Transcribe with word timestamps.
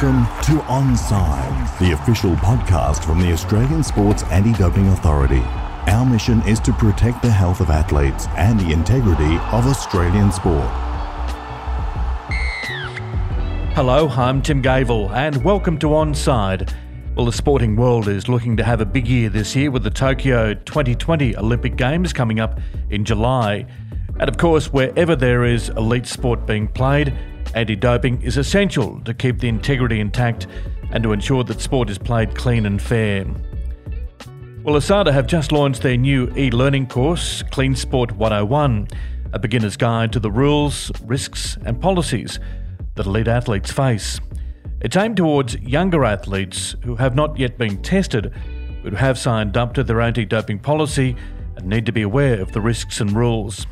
Welcome 0.00 0.26
to 0.44 0.62
Onside, 0.66 1.78
the 1.80 1.90
official 1.90 2.30
podcast 2.36 3.04
from 3.04 3.18
the 3.18 3.32
Australian 3.32 3.82
Sports 3.82 4.22
Anti 4.30 4.52
Doping 4.52 4.86
Authority. 4.90 5.42
Our 5.88 6.06
mission 6.06 6.40
is 6.42 6.60
to 6.60 6.72
protect 6.72 7.20
the 7.20 7.32
health 7.32 7.60
of 7.60 7.68
athletes 7.68 8.28
and 8.36 8.60
the 8.60 8.70
integrity 8.70 9.34
of 9.50 9.66
Australian 9.66 10.30
sport. 10.30 10.68
Hello, 13.74 14.08
I'm 14.10 14.40
Tim 14.40 14.62
Gavel, 14.62 15.10
and 15.10 15.42
welcome 15.42 15.80
to 15.80 15.88
Onside. 15.88 16.72
Well, 17.16 17.26
the 17.26 17.32
sporting 17.32 17.74
world 17.74 18.06
is 18.06 18.28
looking 18.28 18.56
to 18.58 18.62
have 18.62 18.80
a 18.80 18.86
big 18.86 19.08
year 19.08 19.28
this 19.28 19.56
year 19.56 19.72
with 19.72 19.82
the 19.82 19.90
Tokyo 19.90 20.54
2020 20.54 21.36
Olympic 21.36 21.74
Games 21.74 22.12
coming 22.12 22.38
up 22.38 22.60
in 22.88 23.04
July. 23.04 23.66
And 24.20 24.28
of 24.28 24.36
course, 24.36 24.72
wherever 24.72 25.16
there 25.16 25.44
is 25.44 25.70
elite 25.70 26.06
sport 26.06 26.46
being 26.46 26.68
played, 26.68 27.12
anti 27.54 27.76
doping 27.76 28.22
is 28.22 28.36
essential 28.36 29.00
to 29.00 29.14
keep 29.14 29.38
the 29.38 29.48
integrity 29.48 30.00
intact 30.00 30.46
and 30.90 31.02
to 31.02 31.12
ensure 31.12 31.44
that 31.44 31.60
sport 31.60 31.90
is 31.90 31.98
played 31.98 32.34
clean 32.34 32.66
and 32.66 32.80
fair. 32.80 33.24
Well, 34.62 34.76
ASADA 34.76 35.12
have 35.12 35.26
just 35.26 35.52
launched 35.52 35.82
their 35.82 35.96
new 35.96 36.30
e 36.36 36.50
learning 36.50 36.88
course, 36.88 37.42
Clean 37.50 37.74
Sport 37.74 38.12
101, 38.12 38.88
a 39.32 39.38
beginner's 39.38 39.76
guide 39.76 40.12
to 40.12 40.20
the 40.20 40.30
rules, 40.30 40.90
risks, 41.04 41.56
and 41.64 41.80
policies 41.80 42.38
that 42.94 43.06
elite 43.06 43.28
athletes 43.28 43.70
face. 43.70 44.20
It's 44.80 44.96
aimed 44.96 45.16
towards 45.16 45.56
younger 45.56 46.04
athletes 46.04 46.76
who 46.84 46.96
have 46.96 47.14
not 47.14 47.38
yet 47.38 47.58
been 47.58 47.80
tested, 47.82 48.32
but 48.82 48.92
have 48.94 49.18
signed 49.18 49.56
up 49.56 49.74
to 49.74 49.82
their 49.82 50.00
anti 50.00 50.24
doping 50.24 50.58
policy 50.58 51.16
and 51.56 51.66
need 51.66 51.86
to 51.86 51.92
be 51.92 52.02
aware 52.02 52.40
of 52.40 52.52
the 52.52 52.60
risks 52.60 53.00
and 53.00 53.12
rules. 53.12 53.66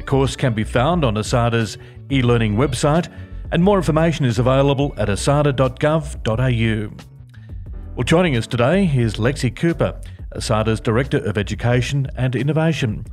The 0.00 0.06
course 0.06 0.34
can 0.34 0.54
be 0.54 0.64
found 0.64 1.04
on 1.04 1.16
ASADA's 1.16 1.76
e 2.10 2.22
learning 2.22 2.56
website, 2.56 3.12
and 3.52 3.62
more 3.62 3.76
information 3.76 4.24
is 4.24 4.38
available 4.38 4.94
at 4.96 5.08
asada.gov.au. 5.08 7.04
Well, 7.94 8.04
joining 8.04 8.34
us 8.34 8.46
today 8.46 8.90
is 8.96 9.16
Lexi 9.16 9.54
Cooper, 9.54 10.00
ASADA's 10.34 10.80
Director 10.80 11.18
of 11.18 11.36
Education 11.36 12.06
and 12.16 12.34
Innovation. 12.34 13.04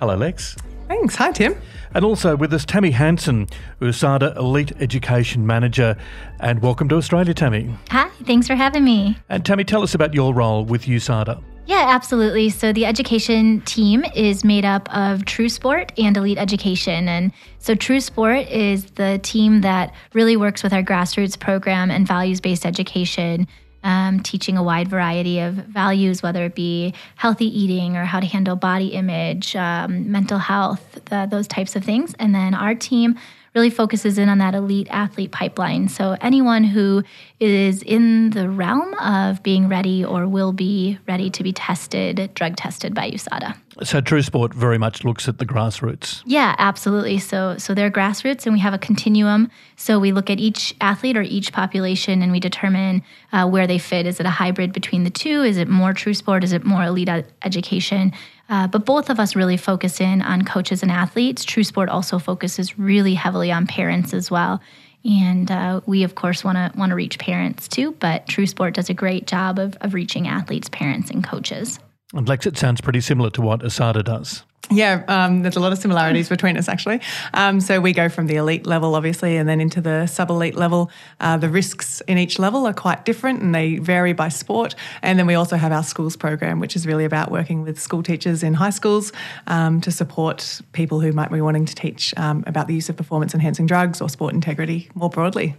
Hello, 0.00 0.16
Lex. 0.16 0.56
Thanks. 0.88 1.16
Hi, 1.16 1.32
Tim. 1.32 1.54
And 1.92 2.02
also 2.02 2.34
with 2.34 2.54
us, 2.54 2.64
Tammy 2.64 2.92
Hanson, 2.92 3.46
USADA 3.82 4.36
Elite 4.36 4.72
Education 4.80 5.46
Manager. 5.46 5.98
And 6.40 6.62
welcome 6.62 6.88
to 6.88 6.96
Australia, 6.96 7.34
Tammy. 7.34 7.76
Hi, 7.90 8.08
thanks 8.24 8.46
for 8.46 8.54
having 8.54 8.84
me. 8.84 9.18
And 9.28 9.44
Tammy, 9.44 9.64
tell 9.64 9.82
us 9.82 9.94
about 9.94 10.14
your 10.14 10.32
role 10.32 10.64
with 10.64 10.86
USADA. 10.86 11.42
Yeah, 11.66 11.86
absolutely. 11.88 12.50
So 12.50 12.72
the 12.72 12.86
education 12.86 13.60
team 13.62 14.04
is 14.14 14.44
made 14.44 14.64
up 14.64 14.88
of 14.94 15.24
True 15.24 15.48
Sport 15.48 15.92
and 15.98 16.16
Elite 16.16 16.38
Education. 16.38 17.08
And 17.08 17.32
so 17.58 17.74
True 17.74 18.00
Sport 18.00 18.48
is 18.48 18.84
the 18.92 19.18
team 19.22 19.62
that 19.62 19.92
really 20.12 20.36
works 20.36 20.62
with 20.62 20.72
our 20.72 20.82
grassroots 20.82 21.38
program 21.38 21.90
and 21.90 22.06
values 22.06 22.40
based 22.40 22.64
education 22.64 23.48
um, 23.86 24.20
teaching 24.20 24.56
a 24.56 24.62
wide 24.64 24.88
variety 24.88 25.38
of 25.38 25.54
values, 25.54 26.20
whether 26.20 26.44
it 26.44 26.56
be 26.56 26.92
healthy 27.14 27.46
eating 27.46 27.96
or 27.96 28.04
how 28.04 28.18
to 28.18 28.26
handle 28.26 28.56
body 28.56 28.88
image, 28.88 29.54
um, 29.54 30.10
mental 30.10 30.38
health, 30.38 30.98
the, 31.04 31.28
those 31.30 31.46
types 31.46 31.76
of 31.76 31.84
things. 31.84 32.12
And 32.18 32.34
then 32.34 32.52
our 32.52 32.74
team 32.74 33.16
really 33.56 33.70
focuses 33.70 34.18
in 34.18 34.28
on 34.28 34.36
that 34.38 34.54
elite 34.54 34.86
athlete 34.90 35.32
pipeline. 35.32 35.88
So 35.88 36.14
anyone 36.20 36.62
who 36.62 37.02
is 37.40 37.82
in 37.82 38.30
the 38.30 38.50
realm 38.50 38.92
of 38.94 39.42
being 39.42 39.66
ready 39.66 40.04
or 40.04 40.28
will 40.28 40.52
be 40.52 40.98
ready 41.08 41.30
to 41.30 41.42
be 41.42 41.52
tested, 41.52 42.30
drug 42.34 42.56
tested 42.56 42.94
by 42.94 43.10
USADA. 43.10 43.56
So 43.82 44.00
True 44.00 44.22
Sport 44.22 44.54
very 44.54 44.78
much 44.78 45.04
looks 45.04 45.26
at 45.28 45.38
the 45.38 45.46
grassroots. 45.46 46.22
Yeah, 46.24 46.54
absolutely. 46.58 47.18
So 47.18 47.56
so 47.58 47.74
they're 47.74 47.90
grassroots, 47.90 48.46
and 48.46 48.54
we 48.54 48.60
have 48.60 48.72
a 48.72 48.78
continuum. 48.78 49.50
So 49.76 49.98
we 49.98 50.12
look 50.12 50.30
at 50.30 50.38
each 50.38 50.74
athlete 50.80 51.16
or 51.16 51.22
each 51.22 51.52
population, 51.52 52.22
and 52.22 52.32
we 52.32 52.40
determine 52.40 53.02
uh, 53.32 53.46
where 53.46 53.66
they 53.66 53.78
fit. 53.78 54.06
Is 54.06 54.18
it 54.18 54.24
a 54.24 54.30
hybrid 54.30 54.72
between 54.72 55.04
the 55.04 55.10
two? 55.10 55.42
Is 55.42 55.58
it 55.58 55.68
more 55.68 55.92
True 55.92 56.14
Sport? 56.14 56.42
Is 56.42 56.52
it 56.52 56.64
more 56.64 56.84
elite 56.84 57.10
education? 57.42 58.12
Uh, 58.48 58.66
but 58.66 58.84
both 58.84 59.10
of 59.10 59.18
us 59.18 59.34
really 59.34 59.56
focus 59.56 60.00
in 60.00 60.22
on 60.22 60.42
coaches 60.42 60.82
and 60.82 60.90
athletes. 60.90 61.44
True 61.44 61.64
Sport 61.64 61.88
also 61.88 62.18
focuses 62.18 62.78
really 62.78 63.14
heavily 63.14 63.50
on 63.50 63.66
parents 63.66 64.14
as 64.14 64.30
well. 64.30 64.60
And 65.04 65.50
uh, 65.50 65.80
we, 65.86 66.02
of 66.02 66.14
course, 66.14 66.42
want 66.42 66.56
to 66.56 66.76
want 66.78 66.90
to 66.90 66.96
reach 66.96 67.18
parents 67.18 67.68
too. 67.68 67.92
But 68.00 68.26
True 68.26 68.46
Sport 68.46 68.74
does 68.74 68.90
a 68.90 68.94
great 68.94 69.26
job 69.26 69.58
of, 69.58 69.76
of 69.80 69.94
reaching 69.94 70.26
athletes, 70.26 70.68
parents, 70.68 71.10
and 71.10 71.22
coaches. 71.22 71.78
And 72.12 72.28
Lex, 72.28 72.46
it 72.46 72.56
sounds 72.56 72.80
pretty 72.80 73.00
similar 73.00 73.30
to 73.30 73.42
what 73.42 73.60
ASADA 73.60 74.04
does. 74.04 74.44
Yeah, 74.70 75.04
um, 75.06 75.42
there's 75.42 75.56
a 75.56 75.60
lot 75.60 75.72
of 75.72 75.78
similarities 75.78 76.28
between 76.28 76.56
us 76.56 76.68
actually. 76.68 77.00
Um, 77.34 77.60
so 77.60 77.80
we 77.80 77.92
go 77.92 78.08
from 78.08 78.26
the 78.26 78.36
elite 78.36 78.66
level, 78.66 78.96
obviously, 78.96 79.36
and 79.36 79.48
then 79.48 79.60
into 79.60 79.80
the 79.80 80.06
sub 80.06 80.28
elite 80.28 80.56
level. 80.56 80.90
Uh, 81.20 81.36
the 81.36 81.48
risks 81.48 82.00
in 82.08 82.18
each 82.18 82.38
level 82.38 82.66
are 82.66 82.72
quite 82.72 83.04
different 83.04 83.40
and 83.40 83.54
they 83.54 83.76
vary 83.76 84.12
by 84.12 84.28
sport. 84.28 84.74
And 85.02 85.18
then 85.18 85.26
we 85.26 85.34
also 85.34 85.56
have 85.56 85.70
our 85.70 85.84
schools 85.84 86.16
program, 86.16 86.58
which 86.58 86.74
is 86.74 86.86
really 86.86 87.04
about 87.04 87.30
working 87.30 87.62
with 87.62 87.80
school 87.80 88.02
teachers 88.02 88.42
in 88.42 88.54
high 88.54 88.70
schools 88.70 89.12
um, 89.46 89.80
to 89.82 89.92
support 89.92 90.60
people 90.72 91.00
who 91.00 91.12
might 91.12 91.30
be 91.30 91.40
wanting 91.40 91.64
to 91.66 91.74
teach 91.74 92.12
um, 92.16 92.42
about 92.46 92.66
the 92.66 92.74
use 92.74 92.88
of 92.88 92.96
performance 92.96 93.34
enhancing 93.34 93.66
drugs 93.66 94.00
or 94.00 94.08
sport 94.08 94.34
integrity 94.34 94.90
more 94.94 95.10
broadly. 95.10 95.54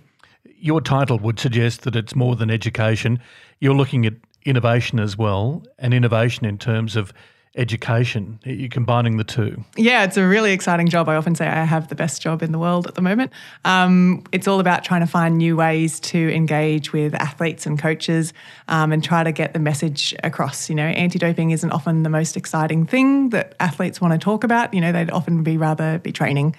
Your 0.60 0.82
title 0.82 1.18
would 1.20 1.40
suggest 1.40 1.84
that 1.84 1.96
it's 1.96 2.16
more 2.16 2.36
than 2.36 2.50
education. 2.50 3.20
You're 3.60 3.76
looking 3.76 4.06
at 4.06 4.16
innovation 4.44 5.00
as 5.00 5.18
well, 5.18 5.64
and 5.78 5.94
innovation 5.94 6.46
in 6.46 6.58
terms 6.58 6.96
of 6.96 7.14
education. 7.58 8.40
You're 8.44 8.70
combining 8.70 9.18
the 9.18 9.24
two. 9.24 9.64
Yeah, 9.76 10.04
it's 10.04 10.18
a 10.18 10.26
really 10.26 10.52
exciting 10.52 10.88
job. 10.88 11.10
I 11.10 11.16
often 11.16 11.36
say 11.36 11.48
I 11.48 11.66
have 11.66 11.90
the 11.90 11.96
best 11.96 12.22
job 12.22 12.42
in 12.42 12.52
the 12.52 12.60
world 12.60 12.88
at 12.88 12.96
the 12.96 13.02
moment. 13.02 13.32
Um, 13.66 14.24
it's 14.32 14.48
all 14.48 14.60
about 14.60 14.84
trying 14.84 15.02
to 15.02 15.08
find 15.08 15.38
new 15.38 15.56
ways 15.56 16.00
to 16.02 16.34
engage 16.34 16.94
with 16.94 17.16
athletes 17.16 17.66
and 17.66 17.78
coaches 17.80 18.34
um, 18.68 18.92
and 18.92 19.04
try 19.04 19.24
to 19.24 19.32
get 19.32 19.54
the 19.54 19.60
message 19.60 20.16
across. 20.24 20.70
You 20.70 20.76
know, 20.76 20.86
anti 20.86 21.20
doping 21.20 21.52
isn't 21.52 21.72
often 21.72 22.04
the 22.04 22.10
most 22.10 22.38
exciting 22.38 22.86
thing 22.86 23.30
that 23.32 23.56
athletes 23.60 24.00
want 24.00 24.14
to 24.14 24.20
talk 24.20 24.44
about. 24.44 24.74
You 24.74 24.82
know, 24.82 24.92
they'd 24.92 25.12
often 25.12 25.44
be 25.44 25.58
rather 25.58 26.00
be 26.00 26.12
training. 26.12 26.56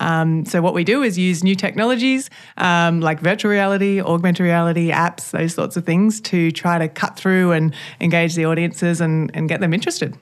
Um, 0.00 0.46
so 0.46 0.62
what 0.62 0.74
we 0.74 0.84
do 0.84 1.02
is 1.02 1.18
use 1.18 1.44
new 1.44 1.54
technologies 1.54 2.30
um, 2.56 3.00
like 3.00 3.20
virtual 3.20 3.50
reality, 3.50 4.00
augmented 4.00 4.44
reality, 4.44 4.90
apps, 4.90 5.30
those 5.30 5.54
sorts 5.54 5.76
of 5.76 5.84
things 5.84 6.20
to 6.22 6.50
try 6.50 6.78
to 6.78 6.88
cut 6.88 7.16
through 7.16 7.52
and 7.52 7.74
engage 8.00 8.34
the 8.34 8.46
audiences 8.46 9.00
and, 9.00 9.30
and 9.34 9.48
get 9.48 9.60
them 9.60 9.74
interested. 9.74 10.16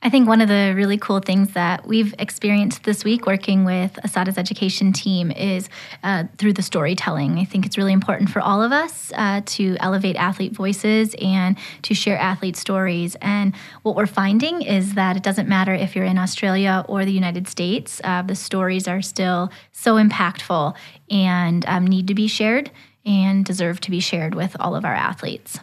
I 0.00 0.10
think 0.10 0.28
one 0.28 0.40
of 0.40 0.46
the 0.46 0.74
really 0.76 0.96
cool 0.96 1.18
things 1.18 1.54
that 1.54 1.84
we've 1.84 2.14
experienced 2.20 2.84
this 2.84 3.02
week 3.02 3.26
working 3.26 3.64
with 3.64 3.94
ASADA's 4.04 4.38
education 4.38 4.92
team 4.92 5.32
is 5.32 5.68
uh, 6.04 6.24
through 6.38 6.52
the 6.52 6.62
storytelling. 6.62 7.40
I 7.40 7.44
think 7.44 7.66
it's 7.66 7.76
really 7.76 7.92
important 7.92 8.30
for 8.30 8.40
all 8.40 8.62
of 8.62 8.70
us 8.70 9.12
uh, 9.16 9.40
to 9.44 9.76
elevate 9.80 10.14
athlete 10.14 10.52
voices 10.52 11.16
and 11.20 11.58
to 11.82 11.94
share 11.94 12.16
athlete 12.16 12.56
stories. 12.56 13.16
And 13.20 13.56
what 13.82 13.96
we're 13.96 14.06
finding 14.06 14.62
is 14.62 14.94
that 14.94 15.16
it 15.16 15.24
doesn't 15.24 15.48
matter 15.48 15.74
if 15.74 15.96
you're 15.96 16.04
in 16.04 16.16
Australia 16.16 16.84
or 16.86 17.04
the 17.04 17.12
United 17.12 17.48
States, 17.48 18.00
uh, 18.04 18.22
the 18.22 18.36
stories 18.36 18.86
are 18.86 19.02
still 19.02 19.50
so 19.72 19.96
impactful 19.96 20.76
and 21.10 21.66
um, 21.66 21.84
need 21.84 22.06
to 22.06 22.14
be 22.14 22.28
shared 22.28 22.70
and 23.04 23.44
deserve 23.44 23.80
to 23.80 23.90
be 23.90 23.98
shared 23.98 24.36
with 24.36 24.54
all 24.60 24.76
of 24.76 24.84
our 24.84 24.94
athletes. 24.94 25.58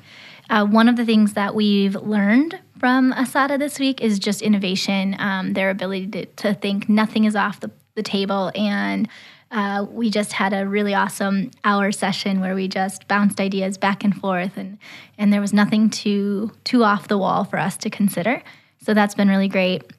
Uh, 0.50 0.66
one 0.66 0.90
of 0.90 0.98
the 0.98 1.06
things 1.06 1.34
that 1.34 1.56
we've 1.56 1.96
learned 1.96 2.60
from 2.86 3.14
ASADA 3.14 3.58
this 3.58 3.80
week 3.80 4.00
is 4.00 4.20
just 4.20 4.44
innovation, 4.44 5.16
um, 5.18 5.54
their 5.54 5.72
ability 5.72 6.06
to, 6.06 6.26
to, 6.28 6.54
think 6.54 6.88
nothing 6.88 7.24
is 7.24 7.36
off 7.36 7.60
the, 7.60 7.72
the 7.96 8.04
table. 8.04 8.52
And 8.54 9.10
uh, 9.50 9.88
we 9.90 10.12
just 10.12 10.34
had 10.34 10.54
a 10.54 10.68
really 10.68 10.94
awesome 10.94 11.50
hour 11.64 11.92
session 11.92 12.42
where 12.42 12.54
we 12.54 12.68
just 12.68 13.08
bounced 13.08 13.42
ideas 13.42 13.80
back 13.80 14.04
and 14.04 14.16
forth, 14.16 14.56
and, 14.56 14.78
and 15.18 15.34
there 15.34 15.42
was 15.42 15.52
nothing 15.52 15.90
too, 15.90 16.52
too 16.64 16.84
off 16.84 17.08
the 17.08 17.18
wall 17.18 17.44
for 17.44 17.58
us 17.58 17.76
to 17.78 17.90
consider. 17.90 18.44
So 18.84 18.94
that's 18.94 19.16
been 19.16 19.30
really 19.30 19.48
great. 19.48 19.92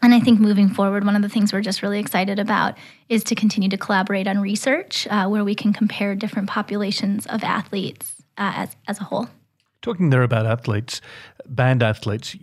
And 0.00 0.14
I 0.14 0.20
think 0.20 0.38
moving 0.38 0.68
forward, 0.68 1.04
one 1.04 1.16
of 1.16 1.22
the 1.22 1.28
things 1.28 1.52
we're 1.52 1.60
just 1.60 1.82
really 1.82 1.98
excited 1.98 2.38
about 2.38 2.78
is 3.08 3.24
to 3.24 3.34
continue 3.34 3.70
to 3.70 3.76
collaborate 3.76 4.28
on 4.28 4.38
research 4.38 5.08
uh, 5.10 5.26
where 5.26 5.42
we 5.42 5.56
can 5.56 5.72
compare 5.72 6.14
different 6.14 6.48
populations 6.48 7.26
of 7.26 7.42
athletes 7.42 8.14
uh, 8.36 8.52
as, 8.54 8.76
as 8.86 9.00
a 9.00 9.04
whole. 9.04 9.28
Talking 9.82 10.10
there 10.10 10.22
about 10.22 10.46
athletes, 10.46 11.00
banned 11.46 11.82
athletes, 11.82 12.36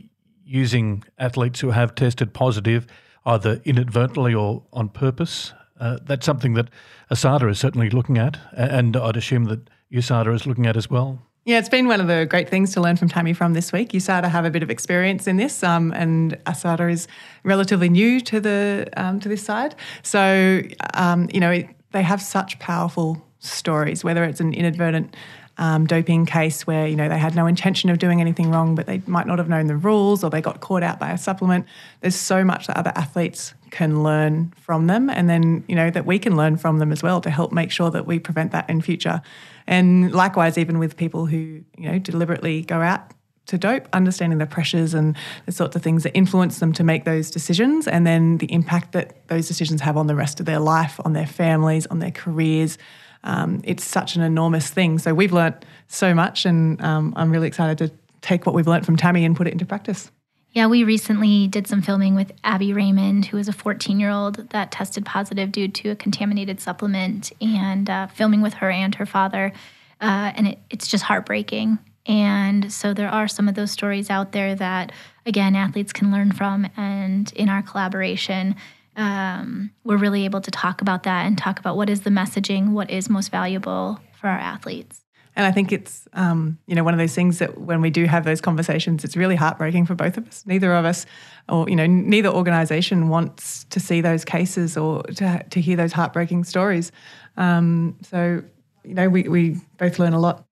using 0.45 1.03
athletes 1.17 1.59
who 1.59 1.71
have 1.71 1.95
tested 1.95 2.33
positive 2.33 2.87
either 3.25 3.61
inadvertently 3.65 4.33
or 4.33 4.63
on 4.71 4.89
purpose. 4.89 5.53
Uh, 5.79 5.97
that's 6.03 6.25
something 6.25 6.53
that 6.53 6.69
ASADA 7.11 7.49
is 7.49 7.59
certainly 7.59 7.89
looking 7.89 8.17
at, 8.17 8.37
and 8.53 8.95
I'd 8.95 9.17
assume 9.17 9.45
that 9.45 9.69
USADA 9.91 10.33
is 10.33 10.45
looking 10.45 10.65
at 10.65 10.77
as 10.77 10.89
well. 10.89 11.19
Yeah, 11.43 11.59
it's 11.59 11.69
been 11.69 11.87
one 11.87 12.01
of 12.01 12.07
the 12.07 12.25
great 12.25 12.49
things 12.49 12.73
to 12.73 12.81
learn 12.81 12.97
from 12.97 13.07
Tammy 13.07 13.33
from 13.33 13.53
this 13.53 13.71
week. 13.71 13.89
USADA 13.89 14.29
have 14.29 14.45
a 14.45 14.49
bit 14.49 14.63
of 14.63 14.71
experience 14.71 15.27
in 15.27 15.37
this, 15.37 15.63
um, 15.63 15.91
and 15.93 16.33
ASADA 16.45 16.91
is 16.91 17.07
relatively 17.43 17.89
new 17.89 18.19
to 18.21 18.39
the 18.39 18.87
um, 18.97 19.19
to 19.19 19.29
this 19.29 19.43
side. 19.43 19.75
So, 20.01 20.61
um, 20.93 21.29
you 21.31 21.39
know, 21.39 21.61
they 21.91 22.01
have 22.01 22.21
such 22.21 22.57
powerful 22.59 23.23
stories, 23.39 24.03
whether 24.03 24.23
it's 24.23 24.39
an 24.39 24.53
inadvertent 24.53 25.15
um, 25.57 25.85
doping 25.85 26.25
case 26.25 26.67
where 26.67 26.87
you 26.87 26.95
know 26.95 27.07
they 27.07 27.17
had 27.17 27.35
no 27.35 27.47
intention 27.47 27.89
of 27.89 27.97
doing 27.97 28.21
anything 28.21 28.51
wrong, 28.51 28.75
but 28.75 28.85
they 28.85 29.01
might 29.05 29.27
not 29.27 29.37
have 29.37 29.49
known 29.49 29.67
the 29.67 29.77
rules 29.77 30.23
or 30.23 30.29
they 30.29 30.41
got 30.41 30.59
caught 30.59 30.83
out 30.83 30.99
by 30.99 31.11
a 31.11 31.17
supplement. 31.17 31.65
There's 32.01 32.15
so 32.15 32.43
much 32.43 32.67
that 32.67 32.77
other 32.77 32.91
athletes 32.95 33.53
can 33.71 34.03
learn 34.03 34.53
from 34.57 34.87
them 34.87 35.09
and 35.09 35.29
then, 35.29 35.63
you 35.67 35.75
know, 35.75 35.89
that 35.89 36.05
we 36.05 36.17
can 36.17 36.35
learn 36.37 36.57
from 36.57 36.79
them 36.79 36.91
as 36.91 37.03
well 37.03 37.19
to 37.21 37.29
help 37.29 37.51
make 37.51 37.71
sure 37.71 37.91
that 37.91 38.05
we 38.05 38.19
prevent 38.19 38.51
that 38.51 38.69
in 38.69 38.81
future. 38.81 39.21
And 39.67 40.11
likewise, 40.13 40.57
even 40.57 40.79
with 40.79 40.95
people 40.95 41.25
who, 41.25 41.37
you 41.77 41.91
know, 41.91 41.99
deliberately 41.99 42.61
go 42.61 42.81
out 42.81 43.11
to 43.47 43.57
dope, 43.57 43.87
understanding 43.93 44.39
the 44.39 44.45
pressures 44.45 44.93
and 44.93 45.15
the 45.45 45.51
sorts 45.51 45.75
of 45.75 45.81
things 45.81 46.03
that 46.03 46.15
influence 46.15 46.59
them 46.59 46.73
to 46.73 46.83
make 46.83 47.05
those 47.05 47.29
decisions, 47.29 47.87
and 47.87 48.05
then 48.05 48.37
the 48.37 48.51
impact 48.51 48.91
that 48.93 49.27
those 49.27 49.47
decisions 49.47 49.81
have 49.81 49.97
on 49.97 50.07
the 50.07 50.15
rest 50.15 50.39
of 50.39 50.45
their 50.45 50.59
life, 50.59 50.99
on 51.05 51.13
their 51.13 51.27
families, 51.27 51.85
on 51.87 51.99
their 51.99 52.11
careers. 52.11 52.77
Um, 53.25 53.61
it's 53.63 53.83
such 53.83 54.15
an 54.15 54.21
enormous 54.21 54.69
thing. 54.69 54.99
So 54.99 55.13
we've 55.13 55.33
learnt 55.33 55.65
so 55.87 56.13
much, 56.13 56.45
and 56.45 56.81
um, 56.81 57.13
I'm 57.15 57.31
really 57.31 57.47
excited 57.47 57.77
to 57.79 57.91
take 58.21 58.45
what 58.45 58.55
we've 58.55 58.67
learnt 58.67 58.85
from 58.85 58.95
Tammy 58.95 59.25
and 59.25 59.35
put 59.35 59.47
it 59.47 59.51
into 59.51 59.65
practice. 59.65 60.11
Yeah, 60.51 60.67
we 60.67 60.85
recently 60.85 61.47
did 61.47 61.67
some 61.67 61.81
filming 61.81 62.15
with 62.15 62.31
Abby 62.45 62.71
Raymond, 62.71 63.25
who 63.25 63.37
is 63.37 63.49
a 63.49 63.53
14 63.53 63.99
year 63.99 64.09
old 64.09 64.49
that 64.51 64.71
tested 64.71 65.05
positive 65.05 65.51
due 65.51 65.67
to 65.67 65.89
a 65.89 65.95
contaminated 65.97 66.61
supplement, 66.61 67.33
and 67.41 67.89
uh, 67.89 68.07
filming 68.07 68.41
with 68.41 68.53
her 68.53 68.69
and 68.69 68.95
her 68.95 69.05
father. 69.05 69.51
Uh, 69.99 70.31
and 70.35 70.47
it, 70.47 70.59
it's 70.69 70.87
just 70.87 71.03
heartbreaking. 71.03 71.77
And 72.05 72.71
so 72.71 72.93
there 72.93 73.09
are 73.09 73.27
some 73.27 73.49
of 73.49 73.55
those 73.55 73.71
stories 73.71 74.09
out 74.09 74.31
there 74.31 74.55
that, 74.55 74.91
again, 75.25 75.55
athletes 75.55 75.91
can 75.91 76.11
learn 76.11 76.31
from. 76.31 76.69
And 76.77 77.31
in 77.33 77.49
our 77.49 77.61
collaboration, 77.61 78.55
um, 78.95 79.71
we're 79.83 79.97
really 79.97 80.25
able 80.25 80.41
to 80.41 80.51
talk 80.51 80.81
about 80.81 81.03
that 81.03 81.25
and 81.25 81.37
talk 81.37 81.59
about 81.59 81.75
what 81.75 81.89
is 81.89 82.01
the 82.01 82.09
messaging, 82.09 82.69
what 82.69 82.89
is 82.89 83.09
most 83.09 83.29
valuable 83.31 83.99
for 84.19 84.27
our 84.27 84.37
athletes. 84.37 85.01
And 85.35 85.45
I 85.45 85.51
think 85.51 85.73
it's, 85.73 86.07
um, 86.13 86.57
you 86.65 86.75
know, 86.75 86.83
one 86.83 86.93
of 86.93 86.97
those 86.97 87.13
things 87.13 87.39
that 87.39 87.59
when 87.59 87.81
we 87.81 87.89
do 87.89 88.05
have 88.05 88.23
those 88.23 88.39
conversations, 88.39 89.03
it's 89.03 89.17
really 89.17 89.35
heartbreaking 89.35 89.85
for 89.85 89.93
both 89.93 90.17
of 90.17 90.25
us. 90.27 90.45
Neither 90.45 90.73
of 90.73 90.85
us, 90.85 91.05
or 91.49 91.69
you 91.69 91.75
know, 91.75 91.85
neither 91.85 92.29
organisation 92.29 93.09
wants 93.09 93.65
to 93.65 93.79
see 93.81 93.99
those 93.99 94.23
cases 94.23 94.77
or 94.77 95.03
to 95.03 95.43
to 95.49 95.61
hear 95.61 95.75
those 95.75 95.91
heartbreaking 95.91 96.45
stories. 96.45 96.93
Um, 97.35 97.97
so, 98.01 98.43
you 98.85 98.93
know, 98.93 99.09
we 99.09 99.23
we 99.23 99.57
both 99.77 99.99
learn 99.99 100.13
a 100.13 100.19
lot. 100.19 100.44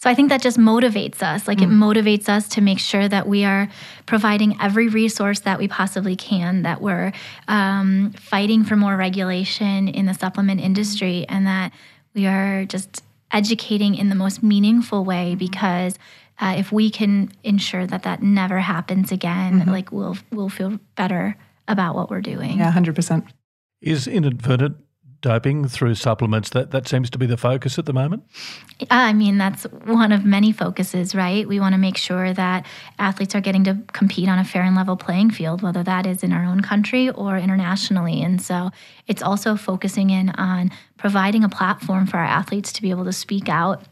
So 0.00 0.08
I 0.08 0.14
think 0.14 0.30
that 0.30 0.40
just 0.40 0.58
motivates 0.58 1.22
us. 1.22 1.46
Like 1.46 1.58
mm. 1.58 1.64
it 1.64 1.68
motivates 1.68 2.28
us 2.28 2.48
to 2.50 2.62
make 2.62 2.78
sure 2.78 3.06
that 3.06 3.26
we 3.26 3.44
are 3.44 3.68
providing 4.06 4.56
every 4.58 4.88
resource 4.88 5.40
that 5.40 5.58
we 5.58 5.68
possibly 5.68 6.16
can, 6.16 6.62
that 6.62 6.80
we're 6.80 7.12
um, 7.48 8.12
fighting 8.12 8.64
for 8.64 8.76
more 8.76 8.96
regulation 8.96 9.88
in 9.88 10.06
the 10.06 10.14
supplement 10.14 10.62
industry, 10.62 11.26
and 11.28 11.46
that 11.46 11.72
we 12.14 12.26
are 12.26 12.64
just 12.64 13.02
educating 13.30 13.94
in 13.94 14.08
the 14.08 14.14
most 14.14 14.42
meaningful 14.42 15.04
way 15.04 15.34
because 15.34 15.98
uh, 16.40 16.54
if 16.56 16.72
we 16.72 16.90
can 16.90 17.30
ensure 17.44 17.86
that 17.86 18.02
that 18.04 18.22
never 18.22 18.58
happens 18.60 19.12
again, 19.12 19.60
mm-hmm. 19.60 19.70
like 19.70 19.92
we'll 19.92 20.16
we'll 20.32 20.48
feel 20.48 20.80
better 20.96 21.36
about 21.68 21.94
what 21.94 22.08
we're 22.08 22.22
doing. 22.22 22.56
Yeah, 22.56 22.70
hundred 22.70 22.94
percent. 22.94 23.26
Is 23.82 24.06
inadvertent 24.06 24.76
doping 25.22 25.68
through 25.68 25.94
supplements 25.94 26.50
that 26.50 26.70
that 26.70 26.88
seems 26.88 27.10
to 27.10 27.18
be 27.18 27.26
the 27.26 27.36
focus 27.36 27.78
at 27.78 27.86
the 27.86 27.92
moment? 27.92 28.24
I 28.90 29.12
mean 29.12 29.38
that's 29.38 29.64
one 29.64 30.12
of 30.12 30.24
many 30.24 30.52
focuses 30.52 31.14
right? 31.14 31.46
We 31.46 31.60
want 31.60 31.74
to 31.74 31.78
make 31.78 31.96
sure 31.96 32.32
that 32.32 32.66
athletes 32.98 33.34
are 33.34 33.40
getting 33.40 33.64
to 33.64 33.78
compete 33.92 34.28
on 34.28 34.38
a 34.38 34.44
fair 34.44 34.62
and 34.62 34.74
level 34.74 34.96
playing 34.96 35.30
field 35.30 35.62
whether 35.62 35.82
that 35.82 36.06
is 36.06 36.22
in 36.22 36.32
our 36.32 36.44
own 36.44 36.60
country 36.60 37.10
or 37.10 37.36
internationally. 37.36 38.22
And 38.22 38.40
so 38.40 38.70
it's 39.06 39.22
also 39.22 39.56
focusing 39.56 40.10
in 40.10 40.30
on 40.30 40.70
providing 40.96 41.44
a 41.44 41.48
platform 41.48 42.06
for 42.06 42.18
our 42.18 42.24
athletes 42.24 42.72
to 42.74 42.82
be 42.82 42.90
able 42.90 43.04
to 43.04 43.12
speak 43.12 43.48
out 43.48 43.84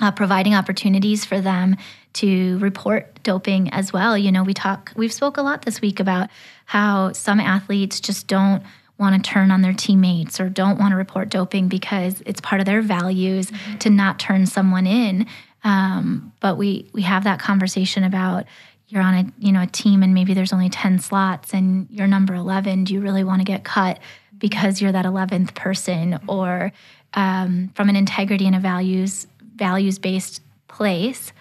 uh, 0.00 0.10
providing 0.10 0.54
opportunities 0.54 1.24
for 1.24 1.40
them 1.40 1.76
to 2.14 2.58
report 2.58 3.22
doping 3.22 3.70
as 3.70 3.92
well. 3.92 4.18
You 4.18 4.32
know 4.32 4.42
we 4.42 4.54
talk 4.54 4.92
we've 4.96 5.12
spoke 5.12 5.36
a 5.36 5.42
lot 5.42 5.64
this 5.64 5.80
week 5.80 6.00
about 6.00 6.30
how 6.66 7.12
some 7.12 7.40
athletes 7.40 8.00
just 8.00 8.26
don't 8.26 8.62
want 8.98 9.22
to 9.22 9.30
turn 9.30 9.50
on 9.50 9.62
their 9.62 9.72
teammates 9.72 10.40
or 10.40 10.48
don't 10.48 10.78
want 10.78 10.92
to 10.92 10.96
report 10.96 11.28
doping 11.28 11.68
because 11.68 12.22
it's 12.26 12.40
part 12.40 12.60
of 12.60 12.66
their 12.66 12.82
values 12.82 13.50
mm-hmm. 13.50 13.78
to 13.78 13.90
not 13.90 14.18
turn 14.18 14.46
someone 14.46 14.86
in. 14.86 15.26
Um, 15.64 16.32
but 16.40 16.56
we 16.56 16.88
we 16.92 17.02
have 17.02 17.24
that 17.24 17.40
conversation 17.40 18.04
about 18.04 18.44
you're 18.88 19.02
on 19.02 19.14
a 19.14 19.32
you 19.38 19.52
know 19.52 19.62
a 19.62 19.66
team 19.66 20.02
and 20.02 20.14
maybe 20.14 20.34
there's 20.34 20.52
only 20.52 20.68
10 20.68 20.98
slots 20.98 21.54
and 21.54 21.86
you're 21.90 22.06
number 22.06 22.34
11 22.34 22.84
do 22.84 22.94
you 22.94 23.00
really 23.00 23.24
want 23.24 23.40
to 23.40 23.44
get 23.44 23.64
cut 23.64 23.98
because 24.36 24.80
you're 24.80 24.92
that 24.92 25.06
11th 25.06 25.54
person 25.54 26.20
or 26.28 26.70
um, 27.14 27.70
from 27.74 27.88
an 27.88 27.96
integrity 27.96 28.46
and 28.46 28.54
a 28.54 28.60
values 28.60 29.26
values 29.56 29.98
based 29.98 30.42
place 30.68 31.32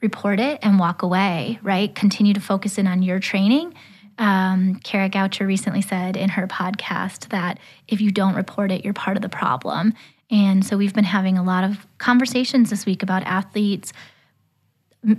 report 0.00 0.38
it 0.38 0.58
and 0.62 0.78
walk 0.78 1.02
away 1.02 1.58
right 1.62 1.94
continue 1.94 2.32
to 2.32 2.40
focus 2.40 2.78
in 2.78 2.86
on 2.86 3.02
your 3.02 3.18
training 3.18 3.74
um, 4.18 4.80
Kara 4.84 5.08
Goucher 5.08 5.46
recently 5.46 5.82
said 5.82 6.16
in 6.16 6.30
her 6.30 6.46
podcast 6.46 7.28
that 7.28 7.58
if 7.88 8.00
you 8.00 8.10
don't 8.10 8.34
report 8.34 8.70
it, 8.70 8.84
you're 8.84 8.94
part 8.94 9.16
of 9.16 9.22
the 9.22 9.28
problem. 9.28 9.94
And 10.30 10.64
so 10.64 10.76
we've 10.76 10.94
been 10.94 11.04
having 11.04 11.38
a 11.38 11.42
lot 11.42 11.64
of 11.64 11.86
conversations 11.98 12.70
this 12.70 12.86
week 12.86 13.02
about 13.02 13.22
athletes, 13.24 13.92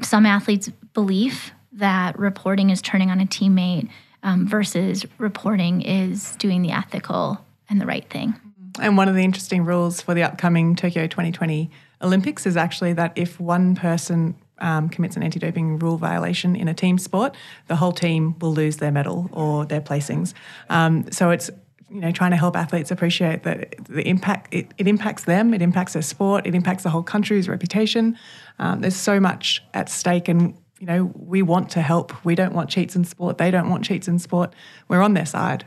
some 0.01 0.25
athletes' 0.25 0.69
belief 0.93 1.51
that 1.73 2.17
reporting 2.17 2.69
is 2.69 2.81
turning 2.81 3.11
on 3.11 3.19
a 3.21 3.25
teammate 3.25 3.89
um, 4.23 4.47
versus 4.47 5.05
reporting 5.17 5.81
is 5.81 6.35
doing 6.37 6.61
the 6.61 6.71
ethical 6.71 7.45
and 7.69 7.79
the 7.79 7.85
right 7.85 8.09
thing. 8.09 8.33
And 8.79 8.97
one 8.97 9.07
of 9.07 9.15
the 9.15 9.23
interesting 9.23 9.63
rules 9.63 10.01
for 10.01 10.13
the 10.13 10.23
upcoming 10.23 10.75
Tokyo 10.75 11.07
2020 11.07 11.69
Olympics 12.01 12.45
is 12.45 12.57
actually 12.57 12.93
that 12.93 13.13
if 13.15 13.39
one 13.39 13.75
person 13.75 14.35
um, 14.59 14.89
commits 14.89 15.15
an 15.15 15.23
anti 15.23 15.39
doping 15.39 15.79
rule 15.79 15.97
violation 15.97 16.55
in 16.55 16.67
a 16.67 16.73
team 16.73 16.97
sport, 16.97 17.35
the 17.67 17.75
whole 17.75 17.91
team 17.91 18.37
will 18.39 18.53
lose 18.53 18.77
their 18.77 18.91
medal 18.91 19.29
or 19.31 19.65
their 19.65 19.81
placings. 19.81 20.33
Um, 20.69 21.11
so 21.11 21.29
it's 21.29 21.49
you 21.89 21.99
know 21.99 22.11
trying 22.11 22.31
to 22.31 22.37
help 22.37 22.55
athletes 22.55 22.91
appreciate 22.91 23.43
that 23.43 23.75
the 23.85 24.07
impact 24.07 24.53
it, 24.53 24.73
it, 24.77 24.87
impacts 24.87 25.25
them, 25.25 25.53
it 25.53 25.61
impacts 25.61 25.93
their 25.93 26.01
sport, 26.01 26.45
it 26.47 26.55
impacts 26.55 26.83
the 26.83 26.89
whole 26.89 27.03
country's 27.03 27.47
reputation. 27.47 28.17
Um, 28.59 28.81
there's 28.81 28.95
so 28.95 29.19
much 29.19 29.63
at 29.73 29.89
stake, 29.89 30.27
and 30.27 30.57
you 30.79 30.87
know 30.87 31.11
we 31.15 31.41
want 31.41 31.69
to 31.71 31.81
help. 31.81 32.25
We 32.25 32.35
don't 32.35 32.53
want 32.53 32.69
cheats 32.69 32.95
in 32.95 33.03
sport. 33.03 33.37
They 33.37 33.51
don't 33.51 33.69
want 33.69 33.83
cheats 33.83 34.07
in 34.07 34.19
sport. 34.19 34.53
We're 34.87 35.01
on 35.01 35.13
their 35.13 35.25
side. 35.25 35.65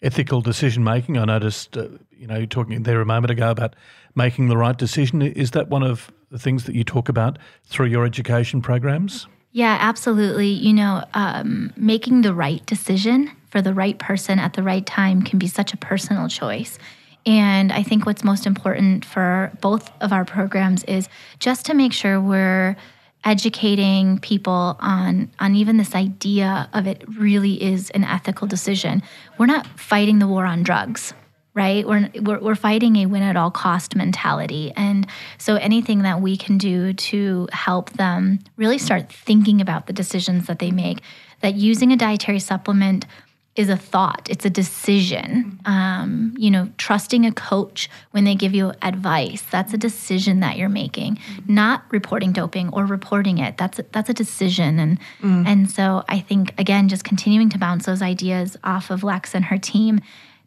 Ethical 0.00 0.40
decision 0.40 0.84
making. 0.84 1.18
I 1.18 1.24
noticed, 1.24 1.76
uh, 1.76 1.88
you 2.16 2.28
know, 2.28 2.46
talking 2.46 2.84
there 2.84 3.00
a 3.00 3.04
moment 3.04 3.32
ago 3.32 3.50
about 3.50 3.74
making 4.14 4.46
the 4.46 4.56
right 4.56 4.78
decision. 4.78 5.22
Is 5.22 5.50
that 5.52 5.70
one 5.70 5.82
of 5.82 6.12
the 6.30 6.38
things 6.38 6.64
that 6.64 6.74
you 6.74 6.84
talk 6.84 7.08
about 7.08 7.38
through 7.64 7.86
your 7.86 8.04
education 8.04 8.60
programs? 8.60 9.26
Yeah, 9.52 9.78
absolutely. 9.80 10.48
You 10.48 10.74
know, 10.74 11.04
um, 11.14 11.72
making 11.76 12.22
the 12.22 12.34
right 12.34 12.64
decision 12.66 13.30
for 13.50 13.62
the 13.62 13.72
right 13.72 13.98
person 13.98 14.38
at 14.38 14.52
the 14.52 14.62
right 14.62 14.84
time 14.84 15.22
can 15.22 15.38
be 15.38 15.46
such 15.46 15.72
a 15.72 15.76
personal 15.76 16.28
choice. 16.28 16.78
And 17.24 17.72
I 17.72 17.82
think 17.82 18.06
what's 18.06 18.22
most 18.22 18.46
important 18.46 19.04
for 19.04 19.50
both 19.60 19.90
of 20.00 20.12
our 20.12 20.24
programs 20.24 20.84
is 20.84 21.08
just 21.38 21.66
to 21.66 21.74
make 21.74 21.92
sure 21.92 22.20
we're 22.20 22.76
educating 23.24 24.18
people 24.20 24.76
on 24.78 25.28
on 25.40 25.56
even 25.56 25.76
this 25.76 25.94
idea 25.94 26.68
of 26.72 26.86
it 26.86 27.02
really 27.18 27.60
is 27.62 27.90
an 27.90 28.04
ethical 28.04 28.46
decision. 28.46 29.02
We're 29.38 29.46
not 29.46 29.66
fighting 29.78 30.20
the 30.20 30.28
war 30.28 30.46
on 30.46 30.62
drugs 30.62 31.12
right? 31.58 31.84
We're, 31.84 32.08
we're, 32.22 32.38
we're 32.38 32.54
fighting 32.54 32.94
a 32.94 33.06
win 33.06 33.24
at 33.24 33.36
all 33.36 33.50
cost 33.50 33.96
mentality. 33.96 34.72
And 34.76 35.08
so 35.38 35.56
anything 35.56 36.02
that 36.02 36.20
we 36.20 36.36
can 36.36 36.56
do 36.56 36.92
to 36.92 37.48
help 37.52 37.90
them 37.94 38.38
really 38.56 38.78
start 38.78 39.12
thinking 39.12 39.60
about 39.60 39.88
the 39.88 39.92
decisions 39.92 40.46
that 40.46 40.60
they 40.60 40.70
make, 40.70 41.00
that 41.40 41.56
using 41.56 41.90
a 41.90 41.96
dietary 41.96 42.38
supplement 42.38 43.06
is 43.56 43.68
a 43.68 43.76
thought, 43.76 44.28
it's 44.30 44.44
a 44.44 44.50
decision. 44.50 45.58
Um, 45.64 46.32
you 46.38 46.48
know, 46.48 46.70
trusting 46.78 47.26
a 47.26 47.32
coach 47.32 47.90
when 48.12 48.22
they 48.22 48.36
give 48.36 48.54
you 48.54 48.72
advice, 48.82 49.42
that's 49.50 49.74
a 49.74 49.76
decision 49.76 50.38
that 50.38 50.56
you're 50.56 50.68
making. 50.68 51.18
Not 51.48 51.82
reporting 51.90 52.30
doping 52.30 52.68
or 52.68 52.86
reporting 52.86 53.38
it, 53.38 53.56
that's 53.56 53.80
a, 53.80 53.84
that's 53.90 54.08
a 54.08 54.14
decision. 54.14 54.78
And 54.78 55.00
mm. 55.20 55.44
and 55.44 55.68
so 55.68 56.04
I 56.08 56.20
think 56.20 56.54
again, 56.56 56.88
just 56.88 57.02
continuing 57.02 57.48
to 57.50 57.58
bounce 57.58 57.86
those 57.86 58.00
ideas 58.00 58.56
off 58.62 58.90
of 58.90 59.02
Lex 59.02 59.34
and 59.34 59.46
her 59.46 59.58
team 59.58 60.00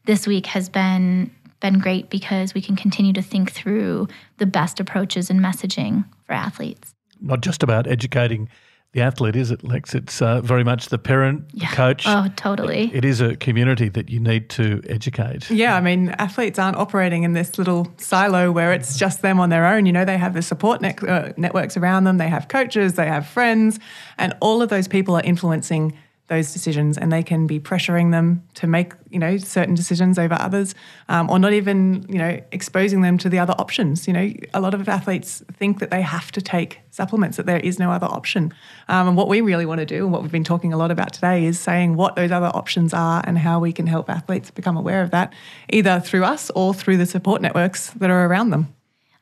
this 0.06 0.28
week 0.28 0.48
has 0.48 0.70
been 0.70 1.32
been 1.60 1.80
great 1.80 2.10
because 2.10 2.54
we 2.56 2.62
can 2.62 2.76
continue 2.76 3.14
to 3.14 3.22
think 3.22 3.52
through 3.52 4.08
the 4.38 4.48
best 4.48 4.80
approaches 4.80 5.30
and 5.30 5.40
messaging 5.40 6.04
for 6.26 6.34
athletes. 6.34 6.96
Not 7.22 7.42
just 7.42 7.62
about 7.62 7.86
educating 7.86 8.50
the 8.94 9.02
athlete, 9.02 9.38
is 9.38 9.52
it, 9.52 9.64
Lex? 9.64 9.96
It's 9.96 10.22
uh, 10.22 10.42
very 10.42 10.66
much 10.66 10.90
the 10.90 10.98
parent, 10.98 11.46
yeah. 11.54 11.70
the 11.70 11.76
coach. 11.76 12.04
Oh, 12.06 12.28
totally. 12.36 12.86
It, 12.86 12.96
it 12.96 13.06
is 13.06 13.22
a 13.22 13.38
community 13.38 13.88
that 13.90 14.10
you 14.10 14.20
need 14.20 14.50
to 14.52 14.82
educate. 14.90 15.50
Yeah, 15.50 15.78
I 15.78 15.82
mean, 15.82 16.10
athletes 16.18 16.60
aren't 16.60 16.76
operating 16.76 17.24
in 17.24 17.32
this 17.32 17.58
little 17.58 17.94
silo 17.98 18.52
where 18.52 18.74
it's 18.74 18.98
just 18.98 19.22
them 19.22 19.40
on 19.40 19.50
their 19.50 19.66
own. 19.66 19.86
You 19.86 19.94
know, 19.94 20.04
they 20.04 20.18
have 20.18 20.34
the 20.34 20.42
support 20.42 20.82
net, 20.82 21.02
uh, 21.08 21.32
networks 21.38 21.78
around 21.78 22.04
them, 22.04 22.18
they 22.18 22.28
have 22.28 22.50
coaches, 22.50 22.96
they 22.96 23.08
have 23.08 23.26
friends, 23.28 23.80
and 24.18 24.36
all 24.42 24.62
of 24.62 24.68
those 24.70 24.90
people 24.90 25.16
are 25.16 25.24
influencing 25.24 25.94
those 26.32 26.54
decisions 26.54 26.98
and 26.98 27.12
they 27.12 27.22
can 27.22 27.46
be 27.46 27.60
pressuring 27.60 28.12
them 28.12 28.42
to 28.54 28.66
make 28.66 28.94
you 29.10 29.20
know 29.20 29.36
certain 29.38 29.76
decisions 29.76 30.18
over 30.18 30.34
others 30.40 30.74
um, 31.10 31.30
or 31.30 31.38
not 31.38 31.52
even 31.52 32.06
you 32.08 32.18
know 32.18 32.40
exposing 32.54 33.02
them 33.02 33.18
to 33.18 33.28
the 33.28 33.38
other 33.38 33.54
options. 33.60 34.08
You 34.08 34.14
know 34.14 34.34
a 34.54 34.62
lot 34.62 34.74
of 34.74 34.88
athletes 34.88 35.44
think 35.52 35.80
that 35.80 35.92
they 35.92 36.02
have 36.02 36.32
to 36.32 36.42
take 36.42 36.80
supplements 36.90 37.36
that 37.36 37.46
there 37.46 37.60
is 37.60 37.78
no 37.80 37.92
other 37.92 38.08
option. 38.08 38.54
Um, 38.88 39.10
and 39.10 39.18
what 39.18 39.28
we 39.28 39.42
really 39.42 39.66
want 39.66 39.80
to 39.80 39.86
do 39.86 40.06
and 40.06 40.14
what 40.14 40.22
we've 40.22 40.32
been 40.32 40.46
talking 40.46 40.72
a 40.72 40.78
lot 40.78 40.90
about 40.90 41.12
today 41.12 41.44
is 41.44 41.60
saying 41.60 41.98
what 41.98 42.16
those 42.16 42.32
other 42.32 42.52
options 42.54 42.94
are 42.94 43.22
and 43.26 43.38
how 43.38 43.60
we 43.60 43.74
can 43.74 43.86
help 43.86 44.10
athletes 44.10 44.50
become 44.52 44.78
aware 44.78 45.02
of 45.02 45.12
that 45.12 45.34
either 45.70 46.00
through 46.00 46.24
us 46.24 46.50
or 46.56 46.74
through 46.74 46.96
the 46.96 47.06
support 47.06 47.42
networks 47.42 47.90
that 47.92 48.10
are 48.10 48.26
around 48.26 48.52
them 48.52 48.74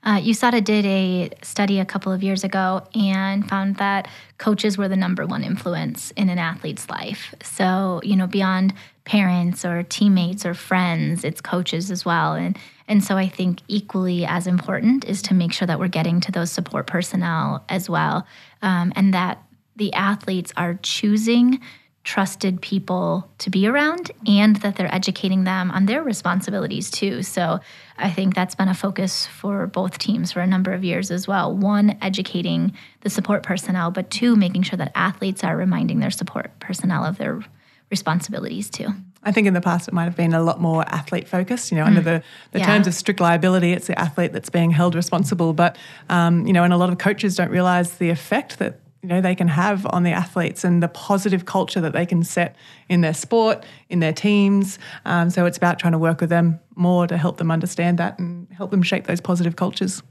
uh, 0.04 0.20
USADA 0.20 0.64
did 0.64 0.86
a 0.86 1.30
study 1.42 1.80
a 1.80 1.86
couple 1.86 2.12
of 2.12 2.24
years 2.24 2.44
ago 2.46 2.88
and 2.96 3.48
found 3.48 3.76
that 3.78 4.08
coaches 4.38 4.78
were 4.78 4.88
the 4.88 4.96
number 4.96 5.26
one 5.26 5.44
influence 5.44 6.12
in 6.12 6.30
an 6.30 6.38
athlete's 6.38 6.90
life. 6.90 7.36
So, 7.44 8.00
you 8.04 8.16
know, 8.16 8.28
beyond 8.28 8.74
parents 9.04 9.66
or 9.66 9.84
teammates 9.84 10.46
or 10.46 10.54
friends, 10.54 11.26
it's 11.26 11.42
coaches 11.42 11.92
as 11.92 12.06
well. 12.06 12.34
And 12.34 12.58
and 12.88 13.04
so 13.04 13.18
I 13.18 13.28
think 13.28 13.62
equally 13.68 14.26
as 14.26 14.48
important 14.48 15.06
is 15.06 15.22
to 15.24 15.36
make 15.36 15.54
sure 15.54 15.68
that 15.68 15.80
we're 15.80 15.90
getting 15.90 16.22
to 16.22 16.32
those 16.32 16.52
support 16.52 16.88
personnel 16.88 17.64
as 17.70 17.90
well, 17.90 18.26
um, 18.62 18.92
and 18.96 19.14
that 19.14 19.44
the 19.76 19.94
athletes 19.94 20.52
are 20.58 20.80
choosing 20.82 21.60
trusted 22.04 22.62
people 22.62 23.30
to 23.38 23.50
be 23.50 23.68
around 23.68 24.12
and 24.26 24.56
that 24.58 24.76
they're 24.76 24.94
educating 24.94 25.44
them 25.44 25.70
on 25.72 25.86
their 25.86 26.02
responsibilities 26.02 26.90
too. 26.90 27.22
So 27.22 27.60
I 27.98 28.10
think 28.10 28.36
that's 28.36 28.56
been 28.56 28.70
a 28.70 28.74
focus 28.74 29.28
for 29.28 29.68
both 29.68 29.98
teams 29.98 30.32
for 30.32 30.40
a 30.40 30.48
number 30.48 30.72
of 30.72 30.84
years 30.84 31.12
as 31.12 31.28
well. 31.28 31.56
One, 31.56 31.98
educating 32.02 32.74
the 33.02 33.10
support 33.10 33.44
personnel, 33.44 33.92
but 33.92 34.10
two, 34.10 34.36
making 34.36 34.64
sure 34.64 34.78
that 34.78 34.92
athletes 34.96 35.44
are 35.44 35.58
reminding 35.58 36.00
their 36.00 36.10
support 36.10 36.58
personnel 36.60 37.04
of 37.04 37.18
their 37.18 37.44
responsibilities 37.92 38.70
too. 38.70 38.88
I 39.22 39.32
think 39.34 39.48
in 39.48 39.54
the 39.54 39.62
past 39.62 39.88
it 39.88 39.94
might 39.94 40.06
have 40.06 40.16
been 40.16 40.34
a 40.34 40.42
lot 40.42 40.62
more 40.62 40.84
athlete 40.88 41.28
focused. 41.28 41.72
You 41.72 41.78
know, 41.78 41.84
mm. 41.84 41.88
under 41.88 42.02
the, 42.02 42.24
the 42.52 42.60
yeah. 42.60 42.66
terms 42.66 42.88
of 42.88 42.94
strict 42.94 43.20
liability, 43.20 43.74
it's 43.74 43.88
the 43.88 44.00
athlete 44.00 44.32
that's 44.32 44.50
being 44.50 44.72
held 44.72 44.96
responsible. 44.96 45.54
But 45.54 45.78
um, 46.08 46.48
you 46.48 46.54
know, 46.54 46.64
and 46.64 46.72
a 46.72 46.78
lot 46.78 46.90
of 46.90 46.98
coaches 46.98 47.36
don't 47.36 47.52
realise 47.52 47.96
the 47.96 48.10
effect 48.10 48.60
that 48.60 48.80
you 49.02 49.10
know 49.10 49.22
they 49.22 49.36
can 49.36 49.48
have 49.48 49.86
on 49.92 50.04
the 50.04 50.12
athletes 50.12 50.64
and 50.64 50.84
the 50.84 50.88
positive 50.88 51.46
culture 51.46 51.82
that 51.82 51.94
they 51.94 52.06
can 52.06 52.24
set 52.24 52.56
in 52.90 53.02
their 53.02 53.14
sport 53.14 53.66
in 53.90 54.00
their 54.00 54.14
teams 54.14 54.80
um, 55.06 55.30
so 55.30 55.46
it's 55.46 55.58
about 55.58 55.80
trying 55.80 55.94
to 55.94 56.00
work 56.00 56.22
with 56.22 56.30
them 56.30 56.60
more 56.76 57.08
to 57.08 57.18
help 57.18 57.38
them 57.38 57.52
understand 57.52 57.98
that 57.98 58.18
and 58.20 58.48
help 58.52 58.72
them 58.72 58.84
shape 58.84 59.08
those 59.08 59.22
positive 59.22 59.56
cultures 59.56 60.04